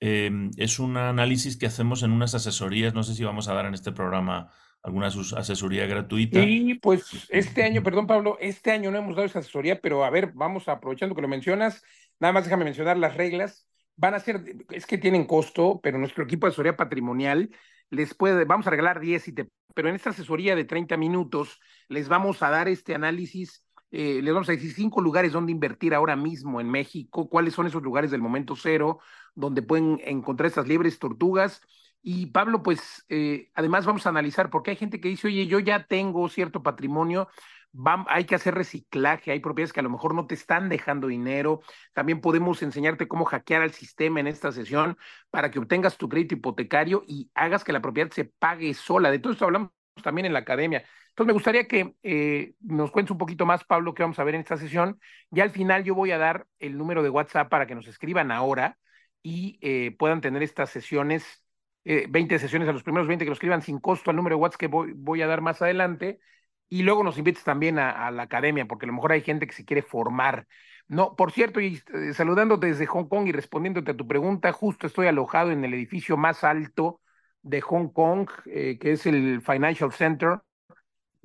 em, 0.00 0.50
es 0.56 0.80
un 0.80 0.96
análisis 0.96 1.56
que 1.56 1.66
hacemos 1.66 2.02
en 2.02 2.10
unas 2.10 2.34
asesorías. 2.34 2.92
No 2.92 3.04
sé 3.04 3.14
si 3.14 3.22
vamos 3.22 3.46
a 3.46 3.54
dar 3.54 3.66
en 3.66 3.74
este 3.74 3.92
programa 3.92 4.50
alguna 4.82 5.06
asesoría 5.06 5.86
gratuita. 5.86 6.40
Y 6.40 6.74
pues 6.74 7.28
este 7.28 7.62
año, 7.62 7.84
perdón 7.84 8.08
Pablo, 8.08 8.36
este 8.40 8.72
año 8.72 8.90
no 8.90 8.98
hemos 8.98 9.14
dado 9.14 9.26
esa 9.26 9.38
asesoría, 9.38 9.80
pero 9.80 10.04
a 10.04 10.10
ver, 10.10 10.32
vamos 10.34 10.66
aprovechando 10.66 11.14
que 11.14 11.22
lo 11.22 11.28
mencionas, 11.28 11.84
nada 12.18 12.32
más 12.32 12.44
déjame 12.44 12.64
mencionar 12.64 12.96
las 12.96 13.16
reglas. 13.16 13.66
Van 13.94 14.14
a 14.14 14.18
ser, 14.18 14.42
es 14.70 14.86
que 14.86 14.98
tienen 14.98 15.24
costo, 15.24 15.78
pero 15.80 15.98
nuestro 15.98 16.24
equipo 16.24 16.46
de 16.46 16.48
asesoría 16.48 16.76
patrimonial 16.76 17.50
les 17.92 18.14
puede, 18.14 18.46
vamos 18.46 18.66
a 18.66 18.70
regalar 18.70 19.00
10, 19.00 19.28
y 19.28 19.32
te, 19.32 19.48
pero 19.74 19.90
en 19.90 19.94
esta 19.94 20.10
asesoría 20.10 20.56
de 20.56 20.64
30 20.64 20.96
minutos 20.96 21.60
les 21.88 22.08
vamos 22.08 22.42
a 22.42 22.48
dar 22.48 22.66
este 22.66 22.94
análisis, 22.94 23.66
eh, 23.90 24.20
les 24.22 24.32
vamos 24.32 24.48
a 24.48 24.52
decir 24.52 24.72
cinco 24.72 25.02
lugares 25.02 25.32
donde 25.32 25.52
invertir 25.52 25.94
ahora 25.94 26.16
mismo 26.16 26.58
en 26.62 26.70
México, 26.70 27.28
cuáles 27.28 27.52
son 27.52 27.66
esos 27.66 27.82
lugares 27.82 28.10
del 28.10 28.22
momento 28.22 28.56
cero, 28.56 29.00
donde 29.34 29.60
pueden 29.60 30.00
encontrar 30.04 30.46
estas 30.46 30.66
liebres 30.66 30.98
tortugas. 30.98 31.60
Y 32.02 32.26
Pablo, 32.26 32.62
pues 32.62 33.04
eh, 33.10 33.50
además 33.54 33.84
vamos 33.84 34.06
a 34.06 34.08
analizar, 34.08 34.48
porque 34.48 34.70
hay 34.70 34.76
gente 34.76 34.98
que 34.98 35.08
dice, 35.08 35.28
oye, 35.28 35.46
yo 35.46 35.58
ya 35.58 35.86
tengo 35.86 36.30
cierto 36.30 36.62
patrimonio, 36.62 37.28
hay 38.08 38.24
que 38.24 38.34
hacer 38.34 38.54
reciclaje, 38.54 39.32
hay 39.32 39.40
propiedades 39.40 39.72
que 39.72 39.80
a 39.80 39.82
lo 39.82 39.90
mejor 39.90 40.14
no 40.14 40.26
te 40.26 40.34
están 40.34 40.68
dejando 40.68 41.08
dinero. 41.08 41.60
También 41.94 42.20
podemos 42.20 42.62
enseñarte 42.62 43.08
cómo 43.08 43.24
hackear 43.24 43.62
al 43.62 43.72
sistema 43.72 44.20
en 44.20 44.26
esta 44.26 44.52
sesión 44.52 44.98
para 45.30 45.50
que 45.50 45.58
obtengas 45.58 45.96
tu 45.96 46.08
crédito 46.08 46.34
hipotecario 46.34 47.02
y 47.06 47.30
hagas 47.34 47.64
que 47.64 47.72
la 47.72 47.80
propiedad 47.80 48.10
se 48.10 48.24
pague 48.24 48.74
sola. 48.74 49.10
De 49.10 49.18
todo 49.18 49.32
esto 49.32 49.46
hablamos 49.46 49.70
también 50.02 50.26
en 50.26 50.32
la 50.32 50.40
academia. 50.40 50.84
Entonces 51.10 51.26
me 51.26 51.32
gustaría 51.32 51.66
que 51.66 51.94
eh, 52.02 52.54
nos 52.60 52.90
cuentes 52.90 53.10
un 53.10 53.18
poquito 53.18 53.44
más, 53.46 53.64
Pablo, 53.64 53.94
qué 53.94 54.02
vamos 54.02 54.18
a 54.18 54.24
ver 54.24 54.34
en 54.34 54.42
esta 54.42 54.56
sesión. 54.56 54.98
Y 55.30 55.40
al 55.40 55.50
final 55.50 55.84
yo 55.84 55.94
voy 55.94 56.10
a 56.10 56.18
dar 56.18 56.46
el 56.58 56.76
número 56.78 57.02
de 57.02 57.10
WhatsApp 57.10 57.50
para 57.50 57.66
que 57.66 57.74
nos 57.74 57.86
escriban 57.86 58.30
ahora 58.30 58.78
y 59.22 59.58
eh, 59.62 59.94
puedan 59.98 60.20
tener 60.20 60.42
estas 60.42 60.70
sesiones, 60.70 61.44
20 61.84 62.34
eh, 62.34 62.38
sesiones 62.38 62.68
a 62.68 62.72
los 62.72 62.82
primeros 62.82 63.08
20 63.08 63.24
que 63.24 63.30
nos 63.30 63.36
escriban 63.36 63.62
sin 63.62 63.78
costo 63.78 64.10
al 64.10 64.16
número 64.16 64.36
de 64.36 64.42
WhatsApp 64.42 64.60
que 64.60 64.66
voy, 64.68 64.92
voy 64.94 65.22
a 65.22 65.26
dar 65.26 65.40
más 65.40 65.60
adelante 65.62 66.18
y 66.68 66.82
luego 66.82 67.02
nos 67.04 67.18
invites 67.18 67.44
también 67.44 67.78
a, 67.78 68.10
la 68.10 68.22
academia, 68.22 68.66
porque 68.66 68.86
a 68.86 68.88
lo 68.88 68.94
mejor 68.94 69.12
hay 69.12 69.20
gente 69.22 69.46
que 69.46 69.52
se 69.52 69.64
quiere 69.64 69.82
formar. 69.82 70.46
No, 70.88 71.16
por 71.16 71.32
cierto, 71.32 71.60
y 71.60 71.82
eh, 71.94 72.14
saludándote 72.14 72.66
desde 72.68 72.86
Hong 72.86 73.08
Kong 73.08 73.26
y 73.28 73.32
respondiéndote 73.32 73.92
a 73.92 73.96
tu 73.96 74.06
pregunta, 74.06 74.52
justo 74.52 74.86
estoy 74.86 75.06
alojado 75.06 75.50
en 75.50 75.64
el 75.64 75.74
edificio 75.74 76.16
más 76.16 76.44
alto 76.44 77.00
de 77.42 77.60
Hong 77.60 77.88
Kong, 77.88 78.28
eh, 78.46 78.78
que 78.78 78.92
es 78.92 79.06
el 79.06 79.42
Financial 79.42 79.92
Center. 79.92 80.40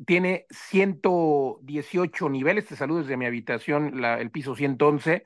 Tiene 0.06 0.46
118 0.50 2.30
niveles, 2.30 2.68
te 2.68 2.76
saludo 2.76 3.00
desde 3.00 3.18
mi 3.18 3.26
habitación, 3.26 4.04
el 4.04 4.32
piso 4.32 4.56
111. 4.56 5.26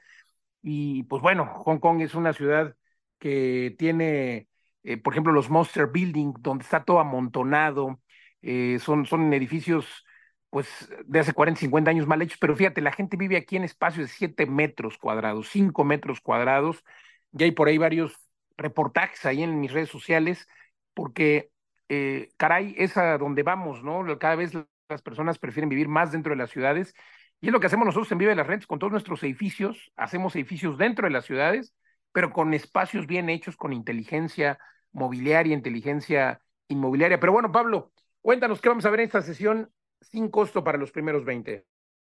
Y 0.62 1.04
pues 1.04 1.22
bueno, 1.22 1.46
Hong 1.66 1.80
Kong 1.80 2.02
es 2.02 2.16
una 2.16 2.34
ciudad 2.34 2.76
que 3.20 3.76
tiene, 3.78 4.48
eh, 4.84 4.98
por 4.98 5.14
ejemplo, 5.14 5.34
los 5.34 5.50
Monster 5.50 5.88
Building, 5.88 6.34
donde 6.40 6.64
está 6.64 6.84
todo 6.84 7.00
amontonado. 7.00 8.01
Son, 8.80 9.06
son 9.06 9.34
edificios 9.34 10.06
pues 10.50 10.68
de 11.06 11.20
hace 11.20 11.34
40, 11.34 11.62
50 11.62 11.90
años 11.92 12.08
mal 12.08 12.22
hechos, 12.22 12.38
pero 12.40 12.56
fíjate, 12.56 12.82
la 12.82 12.92
gente 12.92 13.16
vive 13.16 13.38
aquí 13.38 13.56
en 13.56 13.64
espacios 13.64 14.08
de 14.08 14.14
7 14.14 14.46
metros 14.46 14.98
cuadrados, 14.98 15.48
5 15.50 15.84
metros 15.86 16.20
cuadrados, 16.20 16.84
ya 17.32 17.46
hay 17.46 17.52
por 17.52 17.70
ahí 17.70 17.78
varios 17.78 18.18
reportajes 18.58 19.26
ahí 19.26 19.44
en 19.44 19.62
mis 19.62 19.72
redes 19.72 19.90
sociales, 19.90 20.48
porque, 20.94 21.52
eh, 21.88 22.32
caray, 22.36 22.76
es 22.78 22.98
a 22.98 23.18
donde 23.18 23.44
vamos, 23.44 23.82
¿no? 23.82 24.06
Cada 24.20 24.36
vez 24.36 24.52
las 24.90 25.02
personas 25.02 25.40
prefieren 25.40 25.70
vivir 25.70 25.88
más 25.88 26.12
dentro 26.12 26.32
de 26.32 26.38
las 26.38 26.50
ciudades, 26.50 26.94
y 27.40 27.48
es 27.48 27.54
lo 27.54 27.60
que 27.60 27.68
hacemos 27.68 27.86
nosotros 27.86 28.12
en 28.12 28.20
Vive 28.20 28.36
las 28.36 28.46
Rentas, 28.46 28.68
con 28.68 28.78
todos 28.78 28.92
nuestros 28.92 29.24
edificios, 29.24 29.92
hacemos 29.96 30.36
edificios 30.36 30.78
dentro 30.78 31.08
de 31.08 31.12
las 31.14 31.26
ciudades, 31.26 31.74
pero 32.12 32.32
con 32.32 32.54
espacios 32.54 33.08
bien 33.08 33.30
hechos, 33.30 33.56
con 33.56 33.74
inteligencia 33.74 34.60
mobiliaria, 34.92 35.56
inteligencia 35.56 36.42
inmobiliaria. 36.68 37.20
Pero 37.20 37.32
bueno, 37.32 37.52
Pablo, 37.52 37.92
cuéntanos 38.22 38.62
qué 38.62 38.70
vamos 38.70 38.86
a 38.86 38.90
ver 38.90 39.02
en 39.02 39.06
esta 39.08 39.22
sesión 39.22 39.72
sin 40.02 40.30
costo 40.30 40.64
para 40.64 40.78
los 40.78 40.92
primeros 40.92 41.26
20. 41.26 41.66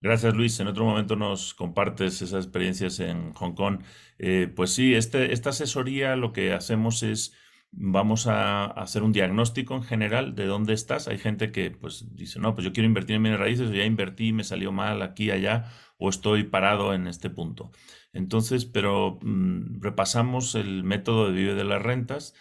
Gracias, 0.00 0.34
Luis. 0.34 0.60
En 0.60 0.66
otro 0.66 0.84
momento 0.84 1.16
nos 1.16 1.54
compartes 1.54 2.20
esas 2.20 2.44
experiencias 2.44 3.00
en 3.00 3.32
Hong 3.32 3.54
Kong. 3.54 3.82
Eh, 4.18 4.52
pues 4.54 4.74
sí, 4.74 4.94
este, 4.94 5.32
esta 5.32 5.50
asesoría 5.50 6.14
lo 6.14 6.32
que 6.32 6.52
hacemos 6.52 7.02
es, 7.02 7.34
vamos 7.70 8.26
a 8.26 8.66
hacer 8.66 9.02
un 9.02 9.12
diagnóstico 9.12 9.74
en 9.74 9.82
general 9.82 10.34
de 10.34 10.44
dónde 10.44 10.74
estás. 10.74 11.08
Hay 11.08 11.16
gente 11.16 11.52
que 11.52 11.70
pues 11.70 12.14
dice, 12.14 12.38
no, 12.38 12.54
pues 12.54 12.66
yo 12.66 12.74
quiero 12.74 12.86
invertir 12.86 13.16
en 13.16 13.22
bienes 13.22 13.40
raíces, 13.40 13.70
o 13.70 13.72
ya 13.72 13.84
invertí, 13.84 14.34
me 14.34 14.44
salió 14.44 14.72
mal 14.72 15.00
aquí, 15.00 15.30
allá, 15.30 15.72
o 15.96 16.10
estoy 16.10 16.44
parado 16.44 16.92
en 16.92 17.06
este 17.06 17.30
punto. 17.30 17.70
Entonces, 18.12 18.66
pero 18.66 19.18
mm, 19.22 19.80
repasamos 19.80 20.54
el 20.54 20.84
método 20.84 21.28
de 21.28 21.32
vive 21.32 21.54
de 21.54 21.64
las 21.64 21.80
rentas, 21.80 22.34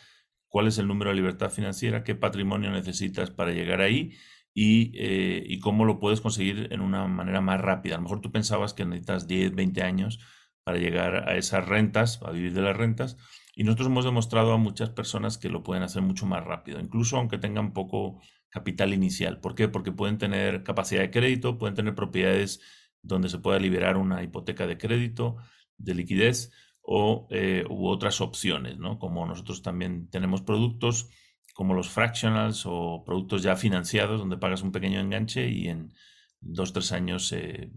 cuál 0.54 0.68
es 0.68 0.78
el 0.78 0.88
número 0.88 1.10
de 1.10 1.16
libertad 1.16 1.50
financiera, 1.50 2.04
qué 2.04 2.14
patrimonio 2.14 2.70
necesitas 2.70 3.32
para 3.32 3.54
llegar 3.54 3.82
ahí 3.82 4.12
eh, 4.54 5.44
y, 5.48 5.60
cómo 5.60 5.84
lo 5.84 6.00
puedes 6.00 6.22
conseguir 6.22 6.68
en 6.72 6.80
una 6.82 7.08
manera 7.08 7.42
más 7.42 7.60
rápida. 7.60 7.96
A 7.96 7.98
lo 7.98 8.04
mejor 8.04 8.22
tú 8.22 8.32
pensabas 8.32 8.76
que 8.76 8.86
necesitas 8.86 9.26
10, 9.26 9.56
20 9.56 9.82
años 9.82 10.20
para 10.64 10.78
llegar 10.78 11.28
a 11.28 11.38
esas 11.38 11.68
rentas, 11.68 12.22
a 12.22 12.30
vivir 12.30 12.54
de 12.54 12.62
las 12.62 12.78
rentas, 12.78 13.18
y 13.56 13.64
nosotros 13.64 13.88
hemos 13.88 14.06
demostrado 14.06 14.54
a 14.54 14.58
muchas 14.58 14.92
personas 14.92 15.40
que 15.40 15.50
lo 15.50 15.64
pueden 15.64 15.82
hacer 15.82 16.04
mucho 16.04 16.28
más 16.28 16.46
rápido, 16.46 16.80
incluso 16.80 17.18
aunque 17.18 17.40
tengan 17.40 17.74
poco 17.74 18.22
capital 18.50 18.94
inicial. 18.94 19.40
¿Por 19.40 19.56
qué? 19.56 19.70
Porque 19.70 19.92
pueden 19.92 20.20
tener 20.20 20.62
capacidad 20.62 21.02
de 21.02 21.10
crédito, 21.10 21.58
pueden 21.58 21.74
tener 21.74 21.96
propiedades 21.96 22.62
donde 23.02 23.28
se 23.28 23.40
pueda 23.40 23.58
liberar 23.58 23.98
una 23.98 24.22
hipoteca 24.22 24.68
de 24.68 24.78
crédito, 24.78 25.38
de 25.80 25.96
liquidez, 25.96 26.52
o 26.84 27.28
eh, 27.32 27.64
u 27.70 27.88
otras 27.88 28.22
opciones, 28.22 28.78
¿no? 28.78 29.00
Como 29.00 29.26
nosotros 29.26 29.62
también 29.62 30.10
tenemos 30.10 30.42
productos 30.42 31.10
como 31.54 31.74
los 31.74 31.90
fractionals 31.90 32.64
o 32.66 33.04
productos 33.06 33.44
ya 33.44 33.56
financiados 33.56 34.20
donde 34.20 34.38
pagas 34.38 34.64
un 34.64 34.72
pequeño 34.72 35.00
enganche 35.00 35.48
y 35.50 35.70
en 35.70 35.94
dos, 36.42 36.74
tres 36.74 36.92
años 36.92 37.32
eh, 37.32 37.72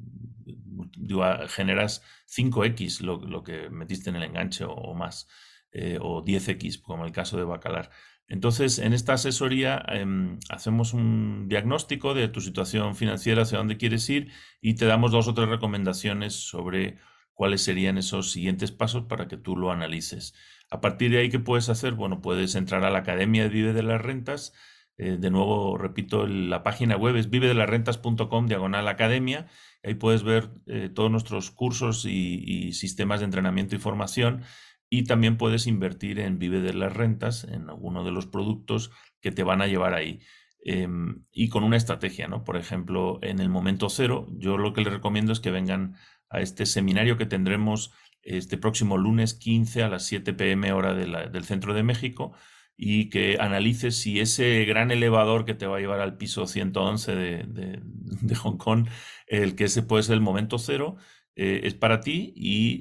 generas 1.48 2.02
5x 2.26 3.00
lo, 3.00 3.42
que 3.42 3.70
metiste 3.70 4.10
en 4.10 4.16
el 4.16 4.24
enganche 4.24 4.64
o, 4.64 4.94
más, 4.94 5.28
eh, 5.72 5.98
o 6.00 6.24
10x, 6.24 6.80
como 6.82 7.04
el 7.04 7.12
caso 7.12 7.36
de 7.36 7.44
Bacalar. 7.44 7.90
Entonces, 8.28 8.80
en 8.80 8.92
esta 8.92 9.12
asesoría 9.12 9.84
em, 9.88 10.38
hacemos 10.48 10.94
un 10.94 11.46
diagnóstico 11.48 12.12
de 12.12 12.26
tu 12.28 12.40
situación 12.40 12.96
financiera, 12.96 13.42
hacia 13.42 13.58
dónde 13.58 13.76
quieres 13.76 14.08
ir 14.10 14.32
y 14.60 14.74
te 14.74 14.86
damos 14.86 15.12
dos 15.12 15.28
o 15.28 15.34
tres 15.34 15.48
recomendaciones 15.48 16.34
sobre 16.34 16.98
cuáles 17.36 17.62
serían 17.62 17.98
esos 17.98 18.32
siguientes 18.32 18.72
pasos 18.72 19.04
para 19.04 19.28
que 19.28 19.36
tú 19.36 19.56
lo 19.56 19.70
analices. 19.70 20.34
A 20.70 20.80
partir 20.80 21.12
de 21.12 21.18
ahí, 21.18 21.28
¿qué 21.28 21.38
puedes 21.38 21.68
hacer? 21.68 21.92
Bueno, 21.92 22.22
puedes 22.22 22.54
entrar 22.54 22.82
a 22.82 22.90
la 22.90 23.00
Academia 23.00 23.44
de 23.44 23.50
Vive 23.50 23.72
de 23.74 23.82
las 23.82 24.00
Rentas. 24.00 24.54
Eh, 24.96 25.18
de 25.20 25.30
nuevo, 25.30 25.76
repito, 25.76 26.26
la 26.26 26.62
página 26.62 26.96
web 26.96 27.14
es 27.16 27.28
vivedelasrentas.com 27.28 28.46
diagonal 28.46 28.88
academia. 28.88 29.46
Ahí 29.84 29.94
puedes 29.94 30.22
ver 30.22 30.50
eh, 30.66 30.88
todos 30.88 31.10
nuestros 31.10 31.50
cursos 31.50 32.06
y, 32.06 32.72
sistemas 32.72 33.20
de 33.20 33.26
entrenamiento 33.26 33.76
y 33.76 33.78
formación. 33.78 34.42
Y 34.88 35.04
también 35.04 35.36
puedes 35.36 35.66
invertir 35.66 36.18
en 36.20 36.38
Vive 36.38 36.60
de 36.60 36.72
las 36.72 36.92
Rentas, 36.92 37.44
en 37.44 37.68
alguno 37.68 38.02
de 38.02 38.12
los 38.12 38.26
productos 38.26 38.90
que 39.20 39.30
te 39.30 39.42
van 39.42 39.60
a 39.60 39.66
llevar 39.66 39.92
ahí. 39.92 40.20
Em, 40.64 41.24
y 41.32 41.48
con 41.50 41.64
una 41.64 41.76
estrategia, 41.76 42.28
¿no? 42.28 42.44
Por 42.44 42.56
ejemplo, 42.56 43.18
en 43.22 43.40
el 43.40 43.48
momento 43.50 43.88
cero, 43.90 44.26
yo 44.32 44.56
lo 44.56 44.72
que 44.72 44.80
les 44.80 44.92
recomiendo 44.92 45.32
es 45.32 45.40
que 45.40 45.50
vengan 45.50 45.96
a 46.28 46.40
este 46.40 46.66
seminario 46.66 47.16
que 47.16 47.26
tendremos 47.26 47.92
este 48.22 48.58
próximo 48.58 48.98
lunes 48.98 49.34
15 49.34 49.84
a 49.84 49.88
las 49.88 50.04
7 50.06 50.32
pm 50.34 50.72
hora 50.72 50.94
del 50.94 51.44
centro 51.44 51.74
de 51.74 51.84
México 51.84 52.32
y 52.76 53.08
que 53.08 53.38
analices 53.40 53.96
si 53.96 54.20
ese 54.20 54.64
gran 54.64 54.90
elevador 54.90 55.44
que 55.44 55.54
te 55.54 55.66
va 55.66 55.78
a 55.78 55.80
llevar 55.80 56.00
al 56.00 56.16
piso 56.16 56.46
111 56.46 57.14
de, 57.14 57.80
de, 58.20 58.34
Hong 58.34 58.58
Kong, 58.58 58.88
el 59.26 59.54
que 59.54 59.64
ese 59.64 59.82
puede 59.82 60.02
ser 60.02 60.14
el 60.14 60.20
momento 60.20 60.58
cero, 60.58 60.96
eh, 61.36 61.60
es 61.64 61.74
para 61.74 62.00
ti 62.00 62.34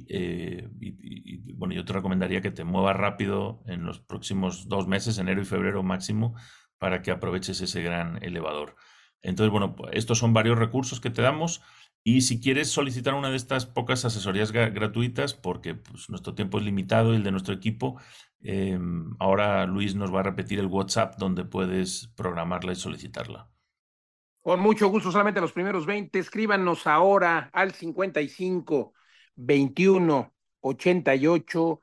eh, 0.10 0.68
y, 0.80 1.54
bueno, 1.54 1.74
yo 1.74 1.86
te 1.86 1.94
recomendaría 1.94 2.42
que 2.42 2.52
te 2.52 2.64
muevas 2.64 2.96
rápido 2.96 3.62
en 3.68 3.84
los 3.86 4.00
próximos 4.00 4.68
dos 4.68 4.88
meses, 4.88 5.18
enero 5.18 5.42
y 5.42 5.46
febrero 5.46 5.84
máximo, 5.84 6.36
para 6.78 7.02
que 7.02 7.12
aproveches 7.12 7.62
ese 7.62 7.82
gran 7.82 8.22
elevador. 8.24 8.75
Entonces, 9.22 9.52
bueno, 9.52 9.75
estos 9.92 10.20
son 10.20 10.34
varios 10.34 10.58
recursos 10.58 11.00
que 11.02 11.10
te 11.10 11.22
damos. 11.22 11.62
Y 12.08 12.22
si 12.22 12.40
quieres 12.40 12.70
solicitar 12.70 13.16
una 13.16 13.32
de 13.32 13.36
estas 13.36 13.66
pocas 13.66 14.06
asesorías 14.06 14.52
gratuitas, 14.52 15.34
porque 15.34 15.74
pues, 15.74 16.08
nuestro 16.08 16.36
tiempo 16.36 16.60
es 16.60 16.64
limitado 16.64 17.12
y 17.12 17.16
el 17.16 17.24
de 17.24 17.32
nuestro 17.32 17.56
equipo, 17.56 18.00
em, 18.44 19.16
ahora 19.18 19.66
Luis 19.66 19.96
nos 19.96 20.14
va 20.14 20.20
a 20.20 20.24
repetir 20.24 20.60
el 20.60 20.68
WhatsApp 20.68 21.16
donde 21.18 21.46
puedes 21.46 22.14
programarla 22.16 22.74
y 22.74 22.76
solicitarla. 22.76 23.50
Con 24.40 24.60
mucho 24.60 24.88
gusto, 24.90 25.12
solamente 25.12 25.42
los 25.42 25.52
primeros 25.52 25.88
20. 25.88 26.20
Escríbanos 26.20 26.86
ahora 26.86 27.50
al 27.52 27.74
55 27.74 28.94
21 29.36 30.32
88 30.60 31.82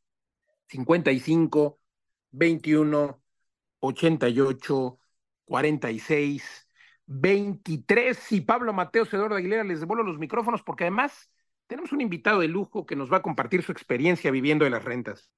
55 0.67 1.79
21 2.31 3.21
88 3.79 4.99
46 5.45 6.68
23. 7.09 8.31
Y 8.31 8.41
Pablo 8.41 8.71
Mateo 8.71 9.03
Eduardo 9.03 9.35
Aguilera 9.35 9.63
les 9.63 9.79
devuelvo 9.79 10.03
los 10.03 10.19
micrófonos 10.19 10.61
porque 10.61 10.85
además 10.85 11.31
tenemos 11.67 11.91
un 11.91 12.01
invitado 12.01 12.39
de 12.39 12.47
lujo 12.47 12.85
que 12.85 12.95
nos 12.95 13.11
va 13.11 13.17
a 13.17 13.21
compartir 13.21 13.63
su 13.63 13.71
experiencia 13.71 14.31
viviendo 14.31 14.65
en 14.65 14.71
las 14.71 14.85
rentas. 14.85 15.31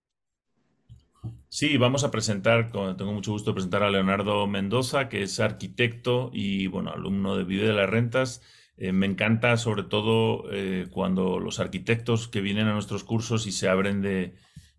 Sí, 1.47 1.77
vamos 1.77 2.03
a 2.03 2.11
presentar, 2.11 2.71
tengo 2.71 3.13
mucho 3.13 3.31
gusto 3.31 3.51
de 3.51 3.55
presentar 3.55 3.83
a 3.83 3.89
Leonardo 3.89 4.47
Mendoza, 4.47 5.09
que 5.09 5.21
es 5.21 5.39
arquitecto 5.39 6.29
y, 6.33 6.67
bueno, 6.67 6.91
alumno 6.91 7.35
de 7.35 7.43
Vive 7.43 7.67
de 7.67 7.73
las 7.73 7.89
Rentas. 7.89 8.41
Eh, 8.77 8.93
me 8.93 9.05
encanta 9.05 9.57
sobre 9.57 9.83
todo 9.83 10.45
eh, 10.51 10.87
cuando 10.89 11.39
los 11.39 11.59
arquitectos 11.59 12.27
que 12.27 12.41
vienen 12.41 12.67
a 12.67 12.73
nuestros 12.73 13.03
cursos 13.03 13.45
y 13.47 13.51
se 13.51 13.67
abren 13.67 14.01
de, 14.01 14.33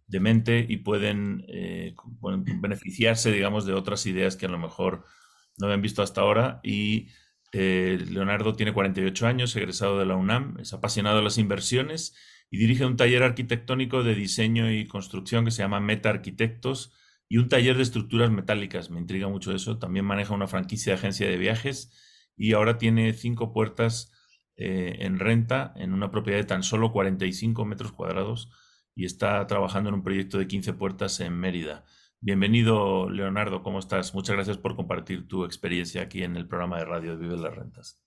mente 0.08 0.66
y 0.68 0.78
pueden, 0.78 1.44
eh, 1.48 1.94
pueden, 2.20 2.44
beneficiarse, 2.60 3.30
digamos, 3.30 3.66
de 3.66 3.74
otras 3.74 4.06
ideas 4.06 4.36
que 4.36 4.46
a 4.46 4.50
lo 4.50 4.58
mejor 4.58 5.04
no 5.58 5.66
habían 5.66 5.82
visto 5.82 6.02
hasta 6.02 6.20
ahora. 6.20 6.60
Y 6.62 7.08
Leonardo 7.52 8.54
tiene 8.54 8.72
48 8.72 9.26
años, 9.26 9.54
egresado 9.56 9.98
de 9.98 10.06
la 10.06 10.16
UNAM, 10.16 10.58
es 10.58 10.72
apasionado 10.72 11.18
de 11.18 11.24
las 11.24 11.38
inversiones 11.38 12.16
y 12.50 12.58
dirige 12.58 12.84
un 12.84 12.96
taller 12.96 13.22
arquitectónico 13.22 14.02
de 14.02 14.14
diseño 14.14 14.70
y 14.70 14.86
construcción 14.86 15.44
que 15.44 15.50
se 15.50 15.62
llama 15.62 15.80
Meta 15.80 16.10
Arquitectos 16.10 16.92
y 17.28 17.38
un 17.38 17.48
taller 17.48 17.76
de 17.76 17.82
estructuras 17.82 18.30
metálicas. 18.30 18.90
Me 18.90 19.00
intriga 19.00 19.28
mucho 19.28 19.54
eso. 19.54 19.78
También 19.78 20.04
maneja 20.04 20.34
una 20.34 20.46
franquicia 20.46 20.92
de 20.92 20.98
agencia 20.98 21.28
de 21.28 21.38
viajes 21.38 21.92
y 22.36 22.52
ahora 22.52 22.76
tiene 22.76 23.12
cinco 23.14 23.52
puertas 23.52 24.12
eh, 24.56 24.96
en 25.00 25.18
renta 25.18 25.72
en 25.76 25.94
una 25.94 26.10
propiedad 26.10 26.38
de 26.38 26.44
tan 26.44 26.62
solo 26.62 26.92
45 26.92 27.64
metros 27.64 27.92
cuadrados 27.92 28.50
y 28.94 29.06
está 29.06 29.46
trabajando 29.46 29.88
en 29.88 29.94
un 29.94 30.02
proyecto 30.02 30.36
de 30.38 30.46
15 30.46 30.74
puertas 30.74 31.20
en 31.20 31.32
Mérida. 31.32 31.86
Bienvenido, 32.24 33.10
Leonardo, 33.10 33.64
¿cómo 33.64 33.80
estás? 33.80 34.14
Muchas 34.14 34.36
gracias 34.36 34.56
por 34.56 34.76
compartir 34.76 35.26
tu 35.26 35.44
experiencia 35.44 36.02
aquí 36.02 36.22
en 36.22 36.36
el 36.36 36.46
programa 36.46 36.78
de 36.78 36.84
radio 36.84 37.16
de 37.16 37.16
Vive 37.16 37.36
las 37.36 37.52
Rentas. 37.52 38.00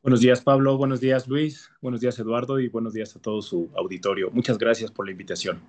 Buenos 0.00 0.22
días, 0.22 0.40
Pablo. 0.40 0.78
Buenos 0.78 0.98
días, 0.98 1.28
Luis. 1.28 1.70
Buenos 1.82 2.00
días, 2.00 2.18
Eduardo. 2.18 2.58
Y 2.58 2.70
buenos 2.70 2.94
días 2.94 3.14
a 3.14 3.20
todo 3.20 3.42
su 3.42 3.70
auditorio. 3.76 4.30
Muchas 4.30 4.56
gracias 4.56 4.90
por 4.90 5.04
la 5.04 5.12
invitación. 5.12 5.60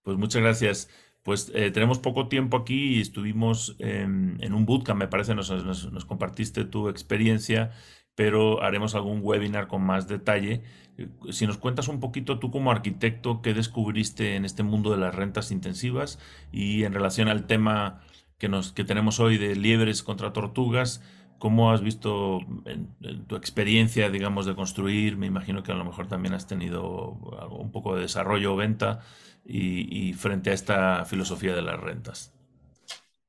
Pues 0.00 0.16
muchas 0.16 0.40
gracias. 0.40 0.88
Pues 1.22 1.52
eh, 1.54 1.70
tenemos 1.72 1.98
poco 1.98 2.28
tiempo 2.28 2.56
aquí 2.56 2.94
y 2.96 3.00
estuvimos 3.02 3.76
en 3.78 4.54
un 4.54 4.64
bootcamp, 4.64 4.98
me 4.98 5.08
parece, 5.08 5.34
nos, 5.34 5.50
nos, 5.50 6.04
compartiste 6.06 6.64
tu 6.64 6.88
experiencia, 6.88 7.72
pero 8.20 8.62
haremos 8.62 8.94
algún 8.94 9.20
webinar 9.22 9.66
con 9.66 9.80
más 9.80 10.06
detalle. 10.06 10.60
Eh, 10.98 11.08
si 11.30 11.46
nos 11.46 11.56
cuentas 11.56 11.88
un 11.88 12.00
poquito 12.00 12.38
tú 12.38 12.50
como 12.50 12.70
arquitecto, 12.70 13.40
qué 13.40 13.54
descubriste 13.54 14.36
en 14.36 14.44
este 14.44 14.62
mundo 14.62 14.90
de 14.90 14.98
las 14.98 15.14
rentas 15.14 15.50
intensivas 15.50 16.18
y 16.52 16.84
en 16.84 16.92
relación 16.92 17.28
al 17.28 17.46
tema 17.46 18.02
que, 18.36 18.50
nos, 18.50 18.72
que 18.72 18.84
tenemos 18.84 19.20
hoy 19.20 19.38
de 19.38 19.56
liebres 19.56 20.02
contra 20.02 20.34
tortugas, 20.34 21.02
¿Cómo 21.38 21.72
has 21.72 21.80
visto 21.80 22.40
en, 22.66 23.26
tu 23.26 23.34
experiencia, 23.34 24.10
digamos, 24.10 24.44
de 24.44 24.54
construir? 24.54 25.16
Me 25.16 25.24
imagino 25.26 25.62
que 25.62 25.72
a 25.72 25.74
lo 25.74 25.86
mejor 25.86 26.06
también 26.06 26.34
has 26.34 26.46
tenido 26.46 27.12
un 27.50 27.72
poco 27.72 27.96
de 27.96 28.02
desarrollo 28.02 28.52
o 28.52 28.56
venta 28.56 29.00
y, 29.46 30.12
frente 30.12 30.50
a 30.50 30.52
esta 30.52 31.06
filosofía 31.06 31.54
de 31.54 31.62
las 31.62 31.80
rentas. 31.80 32.34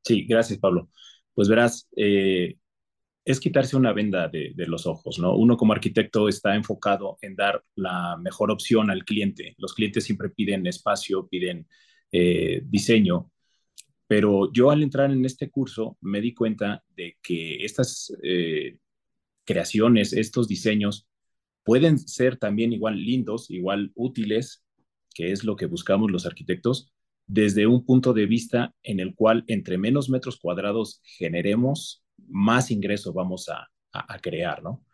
Sí, 0.04 0.26
gracias, 0.28 0.60
Pablo. 0.60 0.90
Pues 1.34 1.48
verás, 1.48 1.88
eh, 1.96 2.58
es 3.24 3.40
quitarse 3.40 3.76
una 3.76 3.94
venda 3.94 4.28
de, 4.28 4.54
los 4.68 4.88
ojos, 4.88 5.20
¿no? 5.20 5.36
Uno 5.36 5.58
como 5.58 5.74
arquitecto 5.74 6.28
está 6.28 6.56
enfocado 6.56 7.18
en 7.22 7.36
dar 7.36 7.64
la 7.76 8.18
mejor 8.18 8.52
opción 8.52 8.90
al 8.90 9.06
cliente. 9.06 9.56
Los 9.58 9.74
clientes 9.74 10.04
siempre 10.04 10.30
piden 10.30 10.66
espacio, 10.66 11.28
piden 11.28 11.68
eh, 12.12 12.62
diseño, 12.66 13.32
pero 14.08 14.52
yo 14.52 14.72
al 14.72 14.84
entrar 14.84 15.12
en 15.12 15.24
este 15.24 15.50
curso 15.50 15.98
me 16.02 16.20
di 16.20 16.34
cuenta 16.34 16.84
de 16.96 17.18
que 17.22 17.64
estas 17.64 18.12
eh, 18.24 18.78
creaciones, 19.46 20.14
estos 20.14 20.48
diseños, 20.48 21.08
pueden 21.64 22.00
ser 22.00 22.38
también 22.38 22.74
igual 22.74 22.98
lindos, 22.98 23.50
igual 23.50 23.92
útiles, 23.96 24.64
que 25.14 25.32
es 25.32 25.44
lo 25.44 25.56
que 25.56 25.68
buscamos 25.68 26.12
los 26.12 26.26
arquitectos, 26.26 26.92
desde 27.28 27.68
un 27.68 27.86
punto 27.86 28.14
de 28.14 28.26
vista 28.26 28.74
en 28.84 29.00
el 29.00 29.16
cual 29.16 29.44
entre 29.48 29.78
menos 29.78 30.10
metros 30.10 30.38
cuadrados 30.38 31.02
generemos, 31.04 32.04
más 32.30 32.72
ingreso 32.72 33.14
vamos 33.14 33.50
a, 33.50 33.68
crear, 34.22 34.64
¿no? 34.64 34.86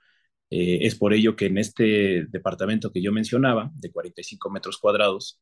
Eh, 0.49 0.79
es 0.81 0.95
por 0.95 1.13
ello 1.13 1.35
que 1.35 1.47
en 1.47 1.57
este 1.59 2.25
departamento 2.29 2.91
que 2.91 3.01
yo 3.01 3.11
mencionaba, 3.11 3.71
de 3.75 3.91
45 3.91 4.49
metros 4.49 4.77
cuadrados, 4.79 5.39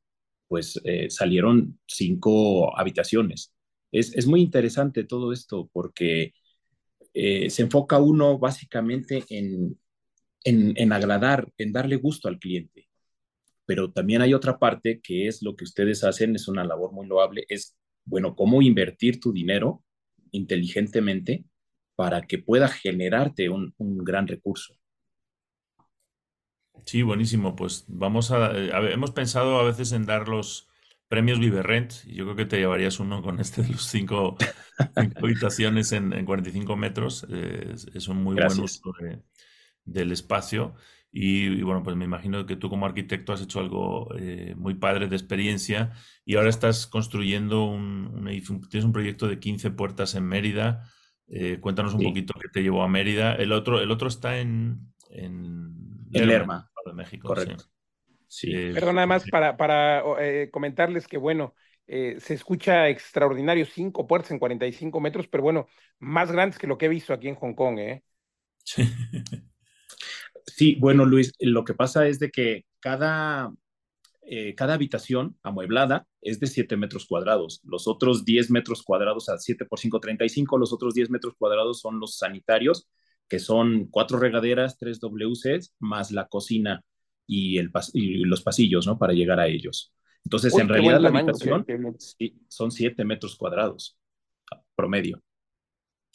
pues 0.48 0.80
eh, 0.84 1.10
salieron 1.10 1.80
cinco 1.88 2.78
habitaciones 2.78 3.56
es, 4.00 4.28
muy 4.28 4.42
interesante 4.42 5.04
todo 5.04 5.32
esto 5.34 5.70
porque 5.72 6.34
eh, 7.14 7.50
se 7.50 7.64
enfoca 7.64 8.00
uno 8.00 8.38
básicamente 8.38 9.24
en, 9.30 9.80
en, 10.44 10.92
agradar, 10.94 11.52
en 11.58 11.72
darle 11.72 11.96
gusto 11.98 12.28
al 12.28 12.40
cliente. 12.40 12.88
Pero 13.66 13.92
también 13.92 14.22
hay 14.22 14.34
otra 14.34 14.60
parte 14.60 15.02
que 15.02 15.28
es 15.28 15.42
lo 15.42 15.56
que 15.56 15.64
ustedes 15.64 16.04
hacen, 16.04 16.36
es 16.36 16.48
una 16.48 16.64
labor 16.64 16.92
muy 16.94 17.08
loable, 17.08 17.46
es, 17.50 17.76
bueno, 18.04 18.36
cómo 18.36 18.62
invertir 18.62 19.20
tu 19.20 19.34
dinero 19.34 19.84
inteligentemente 20.32 21.46
para 21.96 22.22
que 22.24 22.40
pueda 22.40 22.68
generarte 22.68 23.50
un, 23.50 23.74
un 23.78 24.04
gran 24.04 24.28
recurso. 24.28 24.76
Sí, 26.86 27.02
buenísimo. 27.02 27.56
Pues 27.56 27.86
vamos 27.88 28.32
a, 28.32 28.52
eh, 28.58 28.72
a 28.74 28.80
hemos 28.92 29.12
pensado 29.12 29.60
a 29.60 29.64
veces 29.64 29.92
en 29.92 30.06
dar 30.06 30.28
los, 30.28 30.68
premios 31.08 31.40
Viverrent, 31.40 31.94
y 32.06 32.16
yo 32.16 32.26
creo 32.26 32.36
que 32.36 32.46
te 32.46 32.58
llevarías 32.58 33.00
uno 33.00 33.22
con 33.22 33.40
este 33.40 33.62
de 33.62 33.70
los 33.70 33.86
cinco, 33.86 34.38
habitaciones 35.22 35.92
en, 35.92 36.26
45 36.26 36.76
metros. 36.76 37.26
es, 37.30 38.08
un 38.08 38.24
muy 38.24 38.36
buen 38.36 38.60
uso 38.60 38.94
del 39.84 40.12
espacio. 40.12 40.76
Y, 41.12 41.62
bueno, 41.62 41.82
pues 41.82 41.96
me 41.96 42.04
imagino 42.04 42.46
que 42.46 42.58
tú 42.58 42.70
como 42.70 42.86
arquitecto 42.86 43.32
has 43.32 43.42
hecho 43.42 43.62
algo 43.62 44.10
eh, 44.18 44.54
muy 44.58 44.74
padre 44.74 45.08
de 45.08 45.16
experiencia 45.16 45.94
y 46.26 46.36
ahora 46.36 46.50
estás 46.50 46.88
construyendo 46.88 47.64
un, 47.64 48.26
tienes 48.70 48.84
un 48.84 48.92
proyecto 48.92 49.28
de 49.30 49.40
15 49.40 49.72
puertas 49.72 50.16
en 50.16 50.26
Mérida. 50.26 50.92
Eh, 51.28 51.60
cuéntanos 51.60 51.94
un 51.94 52.04
poquito 52.04 52.34
qué 52.40 52.50
te 52.50 52.62
llevó 52.62 52.84
a 52.84 52.88
Mérida. 52.88 53.36
El 53.36 53.52
otro, 53.52 53.82
el 53.82 53.92
otro 53.92 54.08
está 54.08 54.40
en, 54.40 54.80
en 55.10 55.74
Lerma, 56.12 56.70
de 56.86 56.94
México. 56.94 57.28
Correcto. 57.28 57.66
Sí. 58.28 58.52
Eh, 58.54 58.72
Perdón, 58.74 58.96
nada 58.96 59.08
más 59.08 59.30
para, 59.30 59.58
para 59.58 60.04
eh, 60.20 60.50
comentarles 60.52 61.08
que, 61.08 61.18
bueno, 61.18 61.56
eh, 61.88 62.18
se 62.20 62.34
escucha 62.34 62.90
extraordinario, 62.90 63.66
cinco 63.66 64.08
puertas 64.08 64.32
en 64.32 64.40
45 64.40 65.00
metros, 65.00 65.28
pero 65.28 65.44
bueno, 65.44 65.68
más 66.00 66.32
grandes 66.32 66.58
que 66.58 66.68
lo 66.68 66.78
que 66.78 66.88
he 66.88 66.90
visto 66.90 67.14
aquí 67.14 67.28
en 67.28 67.36
Hong 67.36 67.54
Kong, 67.54 67.80
¿eh? 67.80 68.04
Sí, 70.46 70.76
bueno, 70.80 71.06
Luis, 71.06 71.34
lo 71.40 71.64
que 71.64 71.74
pasa 71.74 72.08
es 72.08 72.20
de 72.20 72.32
que 72.32 72.66
cada, 72.80 73.52
cada 74.56 74.74
habitación 74.74 75.38
amueblada 75.44 76.08
es 76.22 76.40
de 76.40 76.48
7 76.48 76.78
metros 76.78 77.06
cuadrados. 77.06 77.62
Los 77.64 77.88
otros 77.88 78.26
10 78.26 78.52
metros 78.52 78.84
cuadrados 78.84 79.30
a 79.30 79.38
7 79.38 79.66
por 79.66 79.80
5, 79.80 80.00
35, 80.00 80.58
los 80.58 80.74
otros 80.74 80.94
10 80.94 81.10
metros 81.10 81.36
cuadrados 81.38 81.80
son 81.80 82.00
los 82.00 82.18
sanitarios, 82.18 82.88
que 83.28 83.40
son 83.40 83.86
cuatro 83.86 84.18
regaderas, 84.20 84.78
tres 84.78 85.00
WCs, 85.00 85.76
más 85.80 86.12
la 86.12 86.28
cocina 86.28 86.84
y, 87.28 87.58
el 87.58 87.72
los 87.94 88.42
pasillos, 88.42 88.88
¿no? 88.88 88.98
Para 88.98 89.14
llegar 89.14 89.40
a 89.40 89.48
ellos. 89.48 89.94
Entonces, 90.24 90.58
en 90.58 90.70
realidad 90.70 91.00
la 91.00 91.10
habitación 91.10 91.66
son 92.48 92.72
7 92.72 93.06
metros 93.06 93.36
cuadrados 93.36 93.98
promedio. 94.76 95.22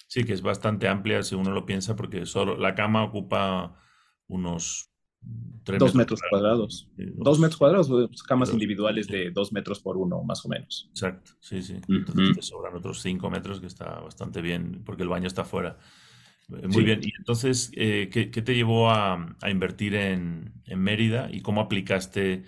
Sí, 0.06 0.24
que 0.24 0.32
es 0.32 0.42
bastante 0.42 0.88
amplia 0.88 1.22
si 1.22 1.34
uno 1.34 1.52
lo 1.52 1.64
piensa, 1.64 1.96
porque 1.96 2.26
solo 2.26 2.56
la 2.56 2.74
cama 2.74 3.04
ocupa 3.04 3.80
unos 4.26 4.89
3 4.89 4.89
dos 5.22 5.94
metros, 5.94 6.20
cuadrados. 6.28 6.88
Dos, 6.96 7.38
metros 7.38 7.58
cuadrados, 7.58 7.88
pues, 7.88 8.22
camas 8.22 8.52
individuales 8.52 9.06
de 9.06 9.30
dos 9.30 9.52
metros 9.52 9.80
por 9.80 9.96
uno, 9.96 10.22
más 10.22 10.44
o 10.44 10.48
menos. 10.48 10.88
Exacto, 10.90 11.32
sí, 11.40 11.62
sí. 11.62 11.76
Entonces 11.88 12.36
te 12.36 12.42
sobran 12.42 12.74
otros 12.74 13.00
5 13.02 13.30
metros, 13.30 13.60
que 13.60 13.66
está 13.66 14.00
bastante 14.00 14.40
bien, 14.40 14.82
porque 14.84 15.02
el 15.02 15.08
baño 15.08 15.26
está 15.26 15.44
fuera. 15.44 15.78
Eh, 16.50 16.68
muy 16.68 16.82
bien, 16.82 17.00
y 17.02 17.12
entonces, 17.16 17.70
eh, 17.74 18.08
¿qué, 18.10 18.26
te 18.26 18.54
llevó 18.54 18.90
a, 18.90 19.36
invertir 19.48 19.94
en, 19.94 20.52
Mérida 20.66 21.28
y 21.30 21.42
cómo 21.42 21.60
aplicaste 21.60 22.44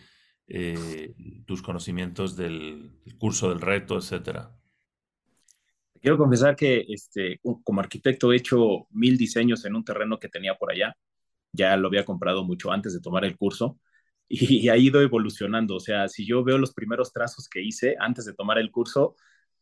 eh, 0.46 1.14
tus 1.46 1.62
conocimientos 1.62 2.36
del, 2.36 2.92
curso, 3.18 3.48
del 3.50 3.60
reto, 3.60 3.96
etcétera? 3.98 4.56
Quiero 6.00 6.18
confesar 6.18 6.56
que 6.56 6.84
este, 6.88 7.40
como 7.62 7.80
arquitecto 7.80 8.32
he 8.32 8.36
hecho 8.36 8.88
mil 8.90 9.16
diseños 9.16 9.64
en 9.64 9.76
un 9.76 9.84
terreno 9.84 10.18
que 10.18 10.28
tenía 10.28 10.56
por 10.56 10.72
allá. 10.72 10.96
Ya 11.52 11.76
lo 11.76 11.88
había 11.88 12.04
comprado 12.04 12.44
mucho 12.44 12.72
antes 12.72 12.94
de 12.94 13.00
tomar 13.00 13.24
el 13.24 13.36
curso 13.36 13.78
y, 14.28 14.68
ha 14.68 14.76
ido 14.76 15.00
evolucionando. 15.00 15.76
O 15.76 15.80
sea, 15.80 16.08
si 16.08 16.26
yo 16.26 16.42
veo 16.42 16.58
los 16.58 16.72
primeros 16.72 17.12
trazos 17.12 17.48
que 17.48 17.62
hice 17.62 17.96
antes 17.98 18.24
de 18.24 18.34
tomar 18.34 18.58
el 18.58 18.70
curso, 18.70 19.16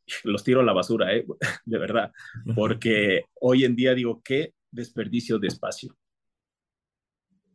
los 0.25 0.45
tiro 0.45 0.61
a 0.61 0.65
la 0.65 0.73
basura, 0.73 1.15
¿eh? 1.15 1.27
de 1.65 1.79
verdad, 1.79 2.13
porque 2.55 3.25
hoy 3.41 3.65
en 3.65 3.77
día 3.77 3.95
digo, 3.95 4.21
qué 4.25 4.55
desperdicio 4.71 5.39
de 5.39 5.49
espacio. 5.49 5.97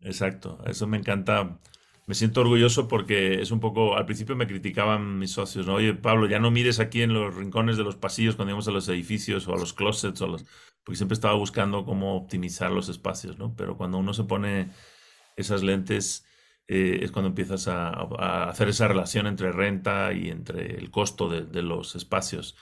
Exacto, 0.02 0.60
eso 0.68 0.88
me 0.88 0.98
encanta. 0.98 1.60
Me 2.08 2.14
siento 2.14 2.42
orgulloso 2.42 2.88
porque 2.88 3.42
es 3.42 3.50
un 3.50 3.60
poco, 3.60 3.98
al 3.98 4.06
principio 4.06 4.36
me 4.36 4.46
criticaban 4.46 5.18
mis 5.18 5.32
socios, 5.32 5.66
¿no? 5.66 5.76
Oye, 5.76 5.96
Pablo, 5.96 6.28
ya 6.28 6.38
no 6.38 6.52
mires 6.52 6.80
aquí 6.80 7.02
en 7.02 7.14
los 7.14 7.34
rincones 7.34 7.78
de 7.78 7.84
los 7.84 7.96
pasillos 7.96 8.36
cuando 8.36 8.52
íbamos 8.52 8.68
a 8.68 8.72
los 8.72 8.88
edificios 8.90 9.48
o 9.48 9.56
a 9.56 9.58
los 9.58 9.74
closets, 9.74 10.22
o 10.22 10.28
los... 10.28 10.46
porque 10.86 10.98
siempre 10.98 11.16
estaba 11.16 11.34
buscando 11.34 11.84
cómo 11.84 12.16
optimizar 12.16 12.72
los 12.72 12.90
espacios, 12.90 13.40
¿no? 13.40 13.56
Pero 13.56 13.76
cuando 13.76 13.98
uno 13.98 14.14
se 14.14 14.24
pone 14.24 14.70
esas 15.36 15.64
lentes, 15.64 16.26
eh, 16.68 17.00
es 17.02 17.12
cuando 17.12 17.30
empiezas 17.30 17.68
a, 17.68 17.90
hacer 18.50 18.70
esa 18.70 18.88
relación 18.88 19.26
entre 19.26 19.52
renta 19.52 20.14
y 20.14 20.30
entre 20.30 20.78
el 20.78 20.92
costo 20.92 21.28
de, 21.28 21.62
los 21.64 21.96
espacios. 21.96 22.56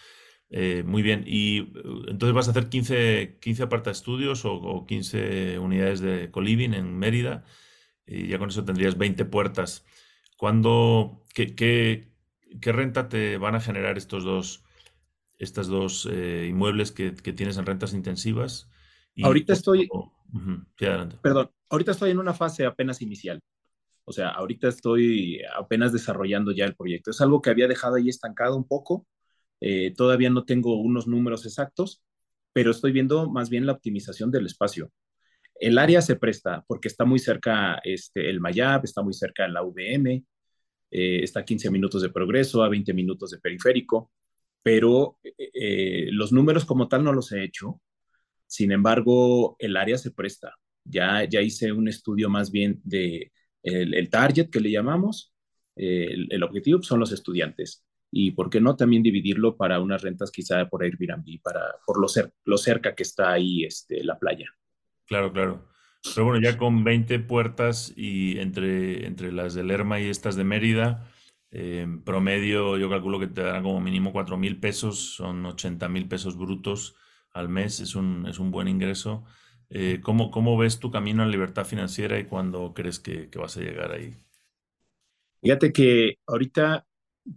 Eh, 0.49 0.83
muy 0.85 1.01
bien, 1.01 1.25
y 1.27 1.73
entonces 2.07 2.33
vas 2.33 2.47
a 2.47 2.51
hacer 2.51 2.69
15, 2.69 3.39
15 3.41 3.63
aparta 3.63 3.91
estudios 3.91 4.45
o, 4.45 4.85
15 4.87 5.59
unidades 5.59 5.99
de 5.99 6.31
coliving 6.31 6.73
en 6.73 6.97
Mérida, 6.97 7.43
y 8.05 8.27
ya 8.27 8.39
con 8.39 8.49
eso 8.49 8.63
tendrías 8.63 8.97
20 8.97 9.25
puertas. 9.25 9.85
¿Cuándo, 10.37 11.25
qué, 11.33 11.55
qué 11.55 12.71
renta 12.71 13.09
te 13.09 13.37
van 13.37 13.55
a 13.55 13.61
generar 13.61 13.97
estos 13.97 14.23
dos, 14.23 14.63
estas 15.43 15.67
dos 15.67 16.05
inmuebles 16.05 16.91
que, 16.91 17.13
que, 17.13 17.33
tienes 17.33 17.57
en 17.57 17.65
rentas 17.65 17.93
intensivas? 17.93 18.69
ahorita 19.21 19.53
estoy... 19.53 19.89
Perdón, 21.21 21.51
ahorita 21.69 21.91
estoy 21.91 22.11
en 22.11 22.19
una 22.19 22.33
fase 22.33 22.65
apenas 22.65 23.01
inicial. 23.01 23.41
O 24.05 24.11
sea, 24.11 24.29
ahorita 24.29 24.67
estoy 24.67 25.41
apenas 25.57 25.93
desarrollando 25.93 26.51
ya 26.51 26.65
el 26.65 26.75
proyecto. 26.75 27.11
Es 27.11 27.21
algo 27.21 27.41
que 27.41 27.49
había 27.49 27.67
dejado 27.67 27.95
ahí 27.95 28.09
estancado 28.09 28.55
un 28.57 28.67
poco. 28.67 29.07
Eh, 29.61 29.93
todavía 29.95 30.29
no 30.29 30.43
tengo 30.43 30.79
unos 30.81 31.07
números 31.07 31.45
exactos, 31.45 32.03
pero 32.51 32.71
estoy 32.71 32.91
viendo 32.91 33.29
más 33.29 33.49
bien 33.49 33.65
la 33.65 33.71
optimización 33.71 34.29
del 34.29 34.45
espacio. 34.45 34.91
El 35.55 35.77
área 35.77 36.01
se 36.01 36.17
presta 36.17 36.65
porque 36.67 36.89
está 36.89 37.05
muy 37.05 37.19
cerca 37.19 37.79
este, 37.83 38.29
el 38.29 38.41
Mayab, 38.41 38.83
está 38.83 39.01
muy 39.01 39.13
cerca 39.13 39.47
la 39.47 39.63
UVM, 39.63 40.25
eh, 40.91 41.23
está 41.23 41.41
a 41.41 41.45
15 41.45 41.71
minutos 41.71 42.01
de 42.01 42.09
progreso, 42.09 42.61
a 42.61 42.69
20 42.69 42.93
minutos 42.93 43.31
de 43.31 43.39
periférico, 43.39 44.11
pero 44.63 45.19
eh, 45.23 46.07
los 46.11 46.31
números 46.31 46.65
como 46.65 46.87
tal 46.87 47.03
no 47.03 47.13
los 47.13 47.31
he 47.31 47.43
hecho. 47.43 47.81
Sin 48.47 48.71
embargo, 48.71 49.55
el 49.59 49.77
área 49.77 49.97
se 49.97 50.11
presta. 50.11 50.55
Ya, 50.85 51.25
ya 51.25 51.41
hice 51.41 51.71
un 51.71 51.87
estudio 51.87 52.29
más 52.29 52.51
bien 52.51 52.81
de 52.83 53.31
el, 53.61 54.09
target 54.09 54.49
que 54.49 54.59
le 54.59 54.71
llamamos, 54.71 55.33
el, 55.75 56.43
objetivo 56.43 56.81
son 56.81 56.99
los 56.99 57.11
estudiantes. 57.11 57.85
Y 58.11 58.31
por 58.31 58.49
qué 58.49 58.61
no 58.61 58.75
también 58.75 59.01
dividirlo 59.01 59.57
para 59.57 59.79
unas 59.79 60.01
rentas 60.01 60.31
quizá 60.31 60.67
por 60.69 60.83
Airbnb, 60.83 61.41
para, 61.41 61.61
por 61.85 61.99
lo, 61.99 62.07
lo 62.45 62.57
cerca 62.57 62.93
que 62.95 63.03
está 63.03 63.31
ahí 63.31 63.63
este, 63.63 64.03
la 64.03 64.19
playa. 64.19 64.47
Claro, 65.05 65.33
claro. 65.33 65.67
Pero 66.13 66.25
bueno, 66.25 66.41
ya 66.41 66.57
con 66.57 66.83
20 66.83 67.19
puertas 67.19 67.93
y 67.95 68.37
entre, 68.39 69.07
entre 69.07 69.31
las 69.31 69.53
de 69.53 69.63
Lerma 69.63 69.99
y 70.01 70.09
estas 70.09 70.35
de 70.35 70.43
Mérida, 70.43 71.09
en 71.53 72.03
promedio 72.03 72.79
yo 72.79 72.89
calculo 72.89 73.19
que 73.19 73.27
te 73.27 73.43
darán 73.43 73.61
como 73.61 73.79
mínimo 73.79 74.11
4 74.11 74.37
mil 74.37 74.59
pesos, 74.59 75.13
son 75.15 75.45
80 75.45 75.87
mil 75.87 76.07
pesos 76.07 76.35
brutos 76.35 76.95
al 77.31 77.47
mes, 77.47 77.79
es 77.79 77.95
un, 77.95 78.25
es 78.27 78.39
un 78.39 78.49
buen 78.49 78.67
ingreso. 78.67 79.23
Eh, 79.69 79.99
¿cómo, 80.01 80.31
¿cómo, 80.31 80.57
ves 80.57 80.79
tu 80.79 80.89
camino 80.89 81.21
a 81.21 81.25
la 81.27 81.31
libertad 81.31 81.65
financiera 81.65 82.19
y 82.19 82.25
cuándo 82.25 82.73
crees 82.73 82.99
que, 82.99 83.29
que, 83.29 83.37
vas 83.37 83.55
a 83.57 83.61
llegar 83.61 83.91
ahí? 83.91 84.15
Fíjate 85.41 85.71
que 85.71 86.15
ahorita, 86.25 86.87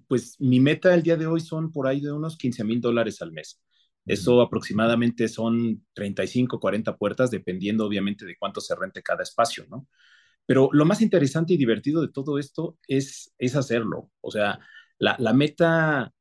pues 0.09 0.41
mi 0.41 0.61
meta 0.61 0.95
el 0.95 1.03
día 1.03 1.17
de 1.17 1.27
hoy 1.27 1.41
son 1.41 1.71
por 1.71 1.87
ahí 1.87 2.01
de 2.01 2.13
unos 2.13 2.39
15 2.39 2.65
mil 2.65 2.81
dólares 2.81 3.21
al 3.21 3.33
mes. 3.33 3.61
Eso 4.07 4.41
aproximadamente 4.41 5.29
son 5.29 5.85
35, 5.93 6.59
40 6.59 6.97
puertas, 6.97 7.31
dependiendo 7.31 7.85
obviamente 7.85 8.25
de 8.25 8.37
cuánto 8.39 8.61
se 8.63 8.75
rente 8.75 9.03
cada 9.03 9.23
espacio, 9.23 9.67
¿no? 9.69 9.89
Pero 10.47 10.69
lo 10.73 10.85
más 10.85 11.03
interesante 11.03 11.55
y 11.55 11.57
divertido 11.57 12.01
de 12.01 12.09
todo 12.09 12.39
esto 12.39 12.79
es, 12.87 13.35
es 13.39 13.57
hacerlo. 13.57 14.11
O 14.21 14.31
sea, 14.31 14.61
la, 14.99 15.17
la 15.19 15.33
meta 15.33 16.13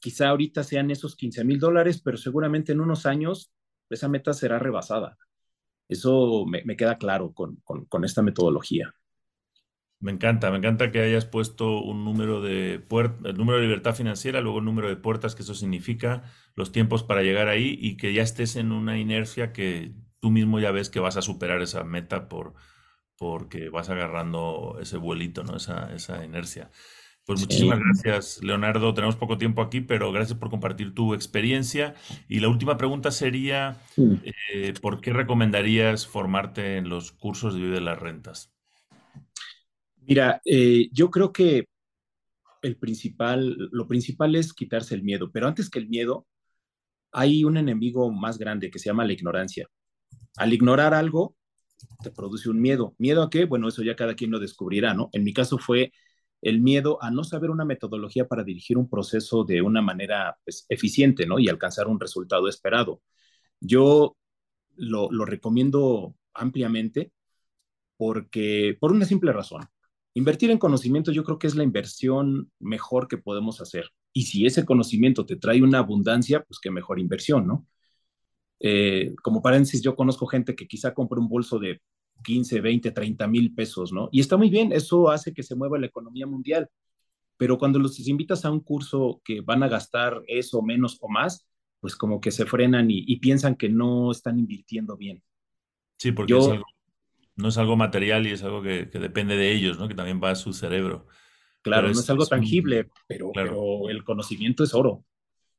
quizá 0.00 0.28
ahorita 0.28 0.64
sean 0.64 0.90
esos 0.90 1.16
15 1.16 1.44
mil 1.44 1.58
dólares, 1.58 2.00
pero 2.02 2.16
seguramente 2.16 2.72
en 2.72 2.80
unos 2.80 3.06
años 3.06 3.52
esa 3.88 4.08
meta 4.08 4.32
será 4.32 4.58
rebasada. 4.58 5.16
Eso 5.88 6.46
me, 6.46 6.76
queda 6.76 6.96
claro 6.96 7.32
con, 7.32 7.62
esta 8.04 8.22
metodología. 8.22 8.94
Me 10.00 10.10
encanta, 10.10 10.50
me 10.50 10.56
encanta 10.56 10.90
que 10.90 11.00
hayas 11.00 11.26
puesto 11.26 11.80
un 11.80 12.04
número 12.04 12.40
de 12.40 12.84
el 13.24 13.36
número 13.36 13.58
de 13.58 13.64
libertad 13.64 13.94
financiera, 13.94 14.40
luego 14.40 14.58
el 14.58 14.64
número 14.64 14.88
de 14.88 14.96
puertas 14.96 15.34
que 15.34 15.42
eso 15.42 15.54
significa, 15.54 16.24
los 16.56 16.72
tiempos 16.72 17.04
para 17.04 17.22
llegar 17.22 17.48
ahí 17.48 17.78
y 17.80 17.96
que 17.96 18.12
ya 18.12 18.22
estés 18.22 18.56
en 18.56 18.72
una 18.72 18.98
inercia 18.98 19.52
que 19.52 19.92
tú 20.18 20.30
mismo 20.30 20.58
ya 20.58 20.72
ves 20.72 20.90
que 20.90 20.98
vas 20.98 21.16
a 21.16 21.22
superar 21.22 21.62
esa 21.62 21.84
meta 21.84 22.28
por, 22.28 22.54
porque 23.22 23.68
vas 23.68 23.88
agarrando 23.88 24.78
ese 24.80 24.96
vuelito, 24.96 25.44
¿no? 25.44 25.56
Esa, 25.56 25.94
esa 25.94 26.24
inercia. 26.24 26.72
Pues 27.24 27.38
muchísimas 27.38 27.78
gracias, 27.78 28.42
Leonardo. 28.42 28.92
Tenemos 28.94 29.14
poco 29.14 29.38
tiempo 29.38 29.62
aquí, 29.62 29.80
pero 29.80 30.10
gracias 30.10 30.36
por 30.36 30.50
compartir 30.50 30.92
tu 30.92 31.14
experiencia. 31.14 31.94
Y 32.28 32.40
la 32.40 32.48
última 32.48 32.76
pregunta 32.76 33.12
sería, 33.12 33.80
eh, 33.96 34.74
¿por 34.82 35.00
qué 35.00 35.12
recomendarías 35.12 36.04
formarte 36.04 36.78
en 36.78 36.88
los 36.88 37.12
cursos 37.12 37.54
de 37.54 37.60
Vive 37.60 37.76
de 37.76 37.80
las 37.80 38.00
Rentas? 38.00 38.52
Mira, 39.98 40.40
eh, 40.44 40.88
yo 40.90 41.12
creo 41.12 41.32
que 41.32 41.68
el 42.60 42.76
principal, 42.76 43.68
lo 43.70 43.86
principal 43.86 44.34
es 44.34 44.52
quitarse 44.52 44.96
el 44.96 45.04
miedo, 45.04 45.30
pero 45.30 45.46
antes 45.46 45.70
que 45.70 45.78
el 45.78 45.88
miedo, 45.88 46.26
hay 47.12 47.44
un 47.44 47.56
enemigo 47.56 48.10
más 48.10 48.36
grande 48.36 48.68
que 48.68 48.80
se 48.80 48.86
llama 48.86 49.04
la 49.04 49.12
ignorancia. 49.12 49.68
Al 50.38 50.52
ignorar 50.52 50.92
algo, 50.92 51.36
te 52.02 52.10
produce 52.10 52.50
un 52.50 52.60
miedo. 52.60 52.94
¿Miedo 52.98 53.22
a 53.22 53.30
qué? 53.30 53.44
Bueno, 53.44 53.68
eso 53.68 53.82
ya 53.82 53.96
cada 53.96 54.14
quien 54.14 54.30
lo 54.30 54.38
descubrirá, 54.40 54.94
¿no? 54.94 55.10
En 55.12 55.24
mi 55.24 55.32
caso 55.32 55.58
fue 55.58 55.92
el 56.42 56.60
miedo 56.60 57.02
a 57.02 57.10
no 57.10 57.24
saber 57.24 57.50
una 57.50 57.64
metodología 57.64 58.26
para 58.26 58.44
dirigir 58.44 58.76
un 58.76 58.88
proceso 58.88 59.44
de 59.44 59.62
una 59.62 59.80
manera 59.82 60.36
pues, 60.44 60.66
eficiente, 60.68 61.26
¿no? 61.26 61.38
Y 61.38 61.48
alcanzar 61.48 61.86
un 61.88 62.00
resultado 62.00 62.48
esperado. 62.48 63.02
Yo 63.60 64.16
lo, 64.76 65.08
recomiendo 65.24 66.16
ampliamente 66.34 67.12
porque, 67.96 68.76
por 68.80 68.92
una 68.92 69.06
simple 69.06 69.32
razón, 69.32 69.64
invertir 70.14 70.50
en 70.50 70.58
conocimiento 70.58 71.12
yo 71.12 71.24
creo 71.24 71.38
que 71.38 71.46
es 71.46 71.54
la 71.54 71.64
inversión 71.64 72.50
mejor 72.58 73.08
que 73.08 73.18
podemos 73.18 73.60
hacer. 73.60 73.90
Y 74.12 74.24
si 74.24 74.46
ese 74.46 74.64
conocimiento 74.64 75.26
te 75.26 75.36
trae 75.36 75.62
una 75.62 75.78
abundancia, 75.78 76.42
pues 76.44 76.58
qué 76.60 76.70
mejor 76.70 76.98
inversión, 76.98 77.46
¿no? 77.46 77.66
Eh, 78.64 79.12
como 79.22 79.42
paréntesis, 79.42 79.82
yo 79.82 79.96
conozco 79.96 80.26
gente 80.26 80.54
que 80.54 80.68
quizá 80.68 80.94
compre 80.94 81.18
un 81.18 81.28
bolso 81.28 81.58
de 81.58 81.82
15, 82.22 82.60
20, 82.60 82.92
30 82.92 83.26
mil 83.26 83.52
pesos, 83.52 83.92
¿no? 83.92 84.08
Y 84.12 84.20
está 84.20 84.36
muy 84.36 84.50
bien, 84.50 84.70
eso 84.72 85.10
hace 85.10 85.34
que 85.34 85.42
se 85.42 85.56
mueva 85.56 85.80
la 85.80 85.86
economía 85.86 86.28
mundial. 86.28 86.70
Pero 87.36 87.58
cuando 87.58 87.80
los 87.80 87.98
invitas 88.06 88.44
a 88.44 88.52
un 88.52 88.60
curso 88.60 89.20
que 89.24 89.40
van 89.40 89.64
a 89.64 89.68
gastar 89.68 90.22
eso 90.28 90.62
menos 90.62 90.96
o 91.00 91.08
más, 91.08 91.48
pues 91.80 91.96
como 91.96 92.20
que 92.20 92.30
se 92.30 92.46
frenan 92.46 92.86
y, 92.88 93.16
piensan 93.16 93.56
que 93.56 93.68
no 93.68 94.12
están 94.12 94.38
invirtiendo 94.38 94.96
bien. 94.96 95.24
Sí, 95.98 96.12
porque 96.12 96.34
no 97.34 97.48
es 97.48 97.58
algo 97.58 97.76
material 97.76 98.28
y 98.28 98.30
es 98.30 98.44
algo 98.44 98.62
que, 98.62 98.86
depende 98.86 99.36
de 99.36 99.50
ellos, 99.50 99.76
¿no? 99.80 99.88
Que 99.88 99.94
también 99.96 100.20
va 100.22 100.30
a 100.30 100.36
su 100.36 100.52
cerebro. 100.52 101.08
Claro, 101.62 101.88
no 101.88 101.98
es, 101.98 102.10
algo 102.10 102.26
tangible, 102.26 102.88
pero, 103.08 103.32
pero, 103.34 103.88
el 103.88 104.04
conocimiento 104.04 104.62
es 104.62 104.72
oro. 104.74 105.04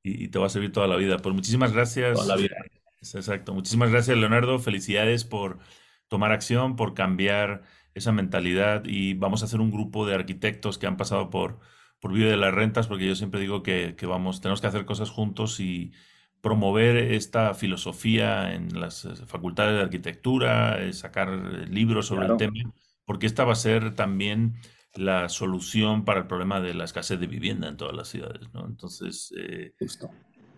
Y, 0.02 0.26
y, 0.26 0.28
te 0.30 0.40
va 0.40 0.46
a 0.46 0.50
servir 0.50 0.72
toda 0.72 0.88
la 0.88 0.96
vida. 0.96 1.18
Pues 1.18 1.36
muchísimas 1.36 1.74
gracias. 1.74 2.16
Toda 2.16 2.38
la 2.38 2.42
vida. 2.42 2.56
Exacto. 3.14 3.54
Muchísimas 3.54 3.92
gracias, 3.92 4.18
Leonardo. 4.18 4.60
Felicidades 4.60 5.24
por 5.26 5.60
tomar 6.08 6.32
acción, 6.32 6.76
por 6.76 6.94
cambiar 6.94 7.64
esa 7.94 8.12
mentalidad 8.12 8.84
y 8.86 9.14
vamos 9.14 9.42
a 9.42 9.46
hacer 9.46 9.60
un 9.62 9.72
grupo 9.72 10.06
de 10.06 10.16
arquitectos 10.16 10.78
que 10.78 10.88
han 10.88 10.98
pasado 10.98 11.30
por, 11.30 11.60
por 12.00 12.14
Vive 12.14 12.30
de 12.30 12.38
las 12.38 12.54
Rentas, 12.54 12.88
porque 12.88 13.08
yo 13.08 13.16
siempre 13.16 13.40
digo 13.40 13.64
que, 13.64 13.96
vamos, 14.04 14.42
tenemos 14.42 14.62
que 14.62 14.68
hacer 14.68 14.86
cosas 14.86 15.10
juntos 15.10 15.60
y 15.60 15.92
promover 16.42 16.98
esta 16.98 17.54
filosofía 17.54 18.54
en 18.54 18.80
las 18.80 19.06
eh, 19.06 19.16
facultades 19.26 19.76
de 19.76 19.82
arquitectura, 19.82 20.84
eh, 20.84 20.92
sacar 20.94 21.30
libros 21.70 22.08
sobre 22.08 22.28
el 22.28 22.38
tema, 22.38 22.74
porque 23.06 23.28
esta 23.28 23.46
va 23.46 23.54
a 23.54 23.56
ser 23.56 23.96
también 23.96 24.56
la 24.96 25.30
solución 25.30 26.06
para 26.06 26.22
el 26.22 26.28
problema 26.28 26.60
de 26.60 26.74
la 26.74 26.84
escasez 26.84 27.20
de 27.20 27.28
vivienda 27.28 27.68
en 27.68 27.78
todas 27.78 27.96
las 27.96 28.10
ciudades, 28.10 28.54
¿no? 28.54 28.66
Entonces, 28.68 29.34
eh, 29.38 29.74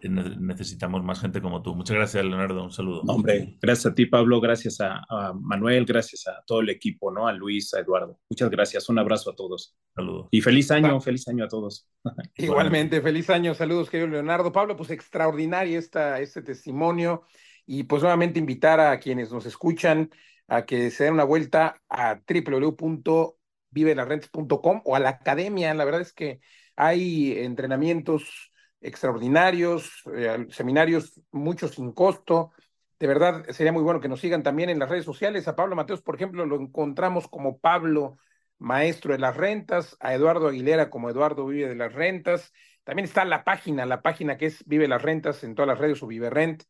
necesitamos 0.09 1.03
más 1.03 1.19
gente 1.19 1.41
como 1.41 1.61
tú. 1.61 1.75
Muchas 1.75 1.95
gracias, 1.95 2.23
Leonardo. 2.23 2.63
Un 2.63 2.71
saludo. 2.71 3.01
hombre, 3.07 3.57
gracias 3.61 3.91
a 3.91 3.95
ti, 3.95 4.05
Pablo. 4.05 4.39
Gracias 4.41 4.79
a, 4.79 5.01
Manuel. 5.39 5.85
Gracias 5.85 6.27
a 6.27 6.43
todo 6.45 6.61
el 6.61 6.69
equipo, 6.69 7.11
¿no? 7.11 7.27
A 7.27 7.33
Luis, 7.33 7.73
a 7.73 7.79
Eduardo. 7.79 8.19
Muchas 8.29 8.49
gracias. 8.49 8.87
Un 8.89 8.99
abrazo 8.99 9.31
a 9.31 9.35
todos. 9.35 9.75
Saludos. 9.93 10.27
Y 10.31 10.41
feliz 10.41 10.71
año, 10.71 10.99
feliz 11.01 11.27
año 11.27 11.45
a 11.45 11.47
todos. 11.47 11.89
Igualmente, 12.35 13.01
feliz 13.01 13.29
año. 13.29 13.53
Saludos, 13.53 13.89
querido 13.89 14.09
Leonardo. 14.09 14.51
Pablo, 14.51 14.75
pues 14.75 14.91
extraordinario 14.91 15.79
esta, 15.79 16.19
este 16.19 16.41
testimonio. 16.41 17.23
Y 17.65 17.83
pues 17.83 18.01
nuevamente 18.01 18.39
invitar 18.39 18.79
a 18.79 18.99
quienes 18.99 19.31
nos 19.31 19.45
escuchan 19.45 20.09
a 20.47 20.65
que 20.65 20.91
se 20.91 21.05
den 21.05 21.13
una 21.13 21.23
vuelta 21.23 21.81
a 21.89 22.21
www.vivelarrentes.com 22.27 24.81
o 24.85 24.95
a 24.95 24.99
la 24.99 25.09
academia. 25.09 25.73
La 25.73 25.85
verdad 25.85 26.01
es 26.01 26.13
que 26.13 26.39
hay 26.75 27.39
entrenamientos 27.39 28.51
extraordinarios, 28.85 30.03
eh, 30.15 30.45
seminarios 30.49 31.19
muchos 31.31 31.71
sin 31.71 31.91
costo. 31.91 32.51
De 32.99 33.07
verdad, 33.07 33.45
sería 33.49 33.71
muy 33.71 33.83
bueno 33.83 33.99
que 33.99 34.07
nos 34.07 34.21
sigan 34.21 34.43
también 34.43 34.69
en 34.69 34.79
las 34.79 34.89
redes 34.89 35.05
sociales. 35.05 35.47
A 35.47 35.55
Pablo 35.55 35.75
Mateos, 35.75 36.01
por 36.01 36.15
ejemplo, 36.15 36.45
lo 36.45 36.55
encontramos 36.55 37.27
como 37.27 37.57
Pablo 37.57 38.17
Maestro 38.57 39.13
de 39.13 39.19
las 39.19 39.35
Rentas, 39.35 39.97
a 39.99 40.13
Eduardo 40.13 40.47
Aguilera 40.47 40.89
como 40.89 41.09
Eduardo 41.09 41.45
Vive 41.45 41.67
de 41.67 41.75
las 41.75 41.93
Rentas. 41.93 42.53
También 42.83 43.05
está 43.05 43.25
la 43.25 43.43
página, 43.43 43.85
la 43.85 44.01
página 44.01 44.37
que 44.37 44.45
es 44.45 44.63
Vive 44.65 44.87
las 44.87 45.01
Rentas 45.01 45.43
en 45.43 45.55
todas 45.55 45.67
las 45.67 45.79
redes 45.79 46.01
o 46.03 46.07
Vive 46.07 46.29
Rent 46.29 46.63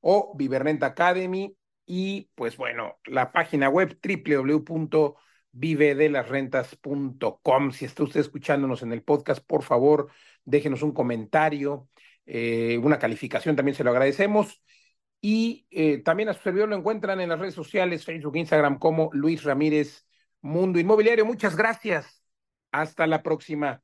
o 0.00 0.34
Vive 0.36 0.58
Rent 0.58 0.82
Academy. 0.82 1.54
Y 1.86 2.30
pues 2.34 2.56
bueno, 2.56 2.98
la 3.04 3.30
página 3.32 3.68
web 3.68 3.98
www 4.02 5.14
vive 5.52 5.94
de 5.94 6.08
las 6.08 6.28
rentas.com. 6.28 7.72
Si 7.72 7.84
está 7.84 8.02
usted 8.02 8.20
escuchándonos 8.20 8.82
en 8.82 8.92
el 8.92 9.02
podcast, 9.02 9.44
por 9.44 9.62
favor, 9.62 10.10
déjenos 10.48 10.82
un 10.82 10.92
comentario, 10.92 11.88
eh, 12.26 12.78
una 12.82 12.98
calificación, 12.98 13.56
también 13.56 13.74
se 13.74 13.84
lo 13.84 13.90
agradecemos. 13.90 14.62
Y 15.20 15.66
eh, 15.70 15.98
también 15.98 16.28
a 16.28 16.34
su 16.34 16.42
servidor 16.42 16.68
lo 16.68 16.76
encuentran 16.76 17.20
en 17.20 17.28
las 17.28 17.40
redes 17.40 17.54
sociales, 17.54 18.04
Facebook, 18.04 18.36
Instagram, 18.36 18.78
como 18.78 19.10
Luis 19.12 19.42
Ramírez 19.44 20.06
Mundo 20.40 20.78
Inmobiliario. 20.78 21.26
Muchas 21.26 21.56
gracias. 21.56 22.22
Hasta 22.70 23.06
la 23.06 23.22
próxima. 23.22 23.82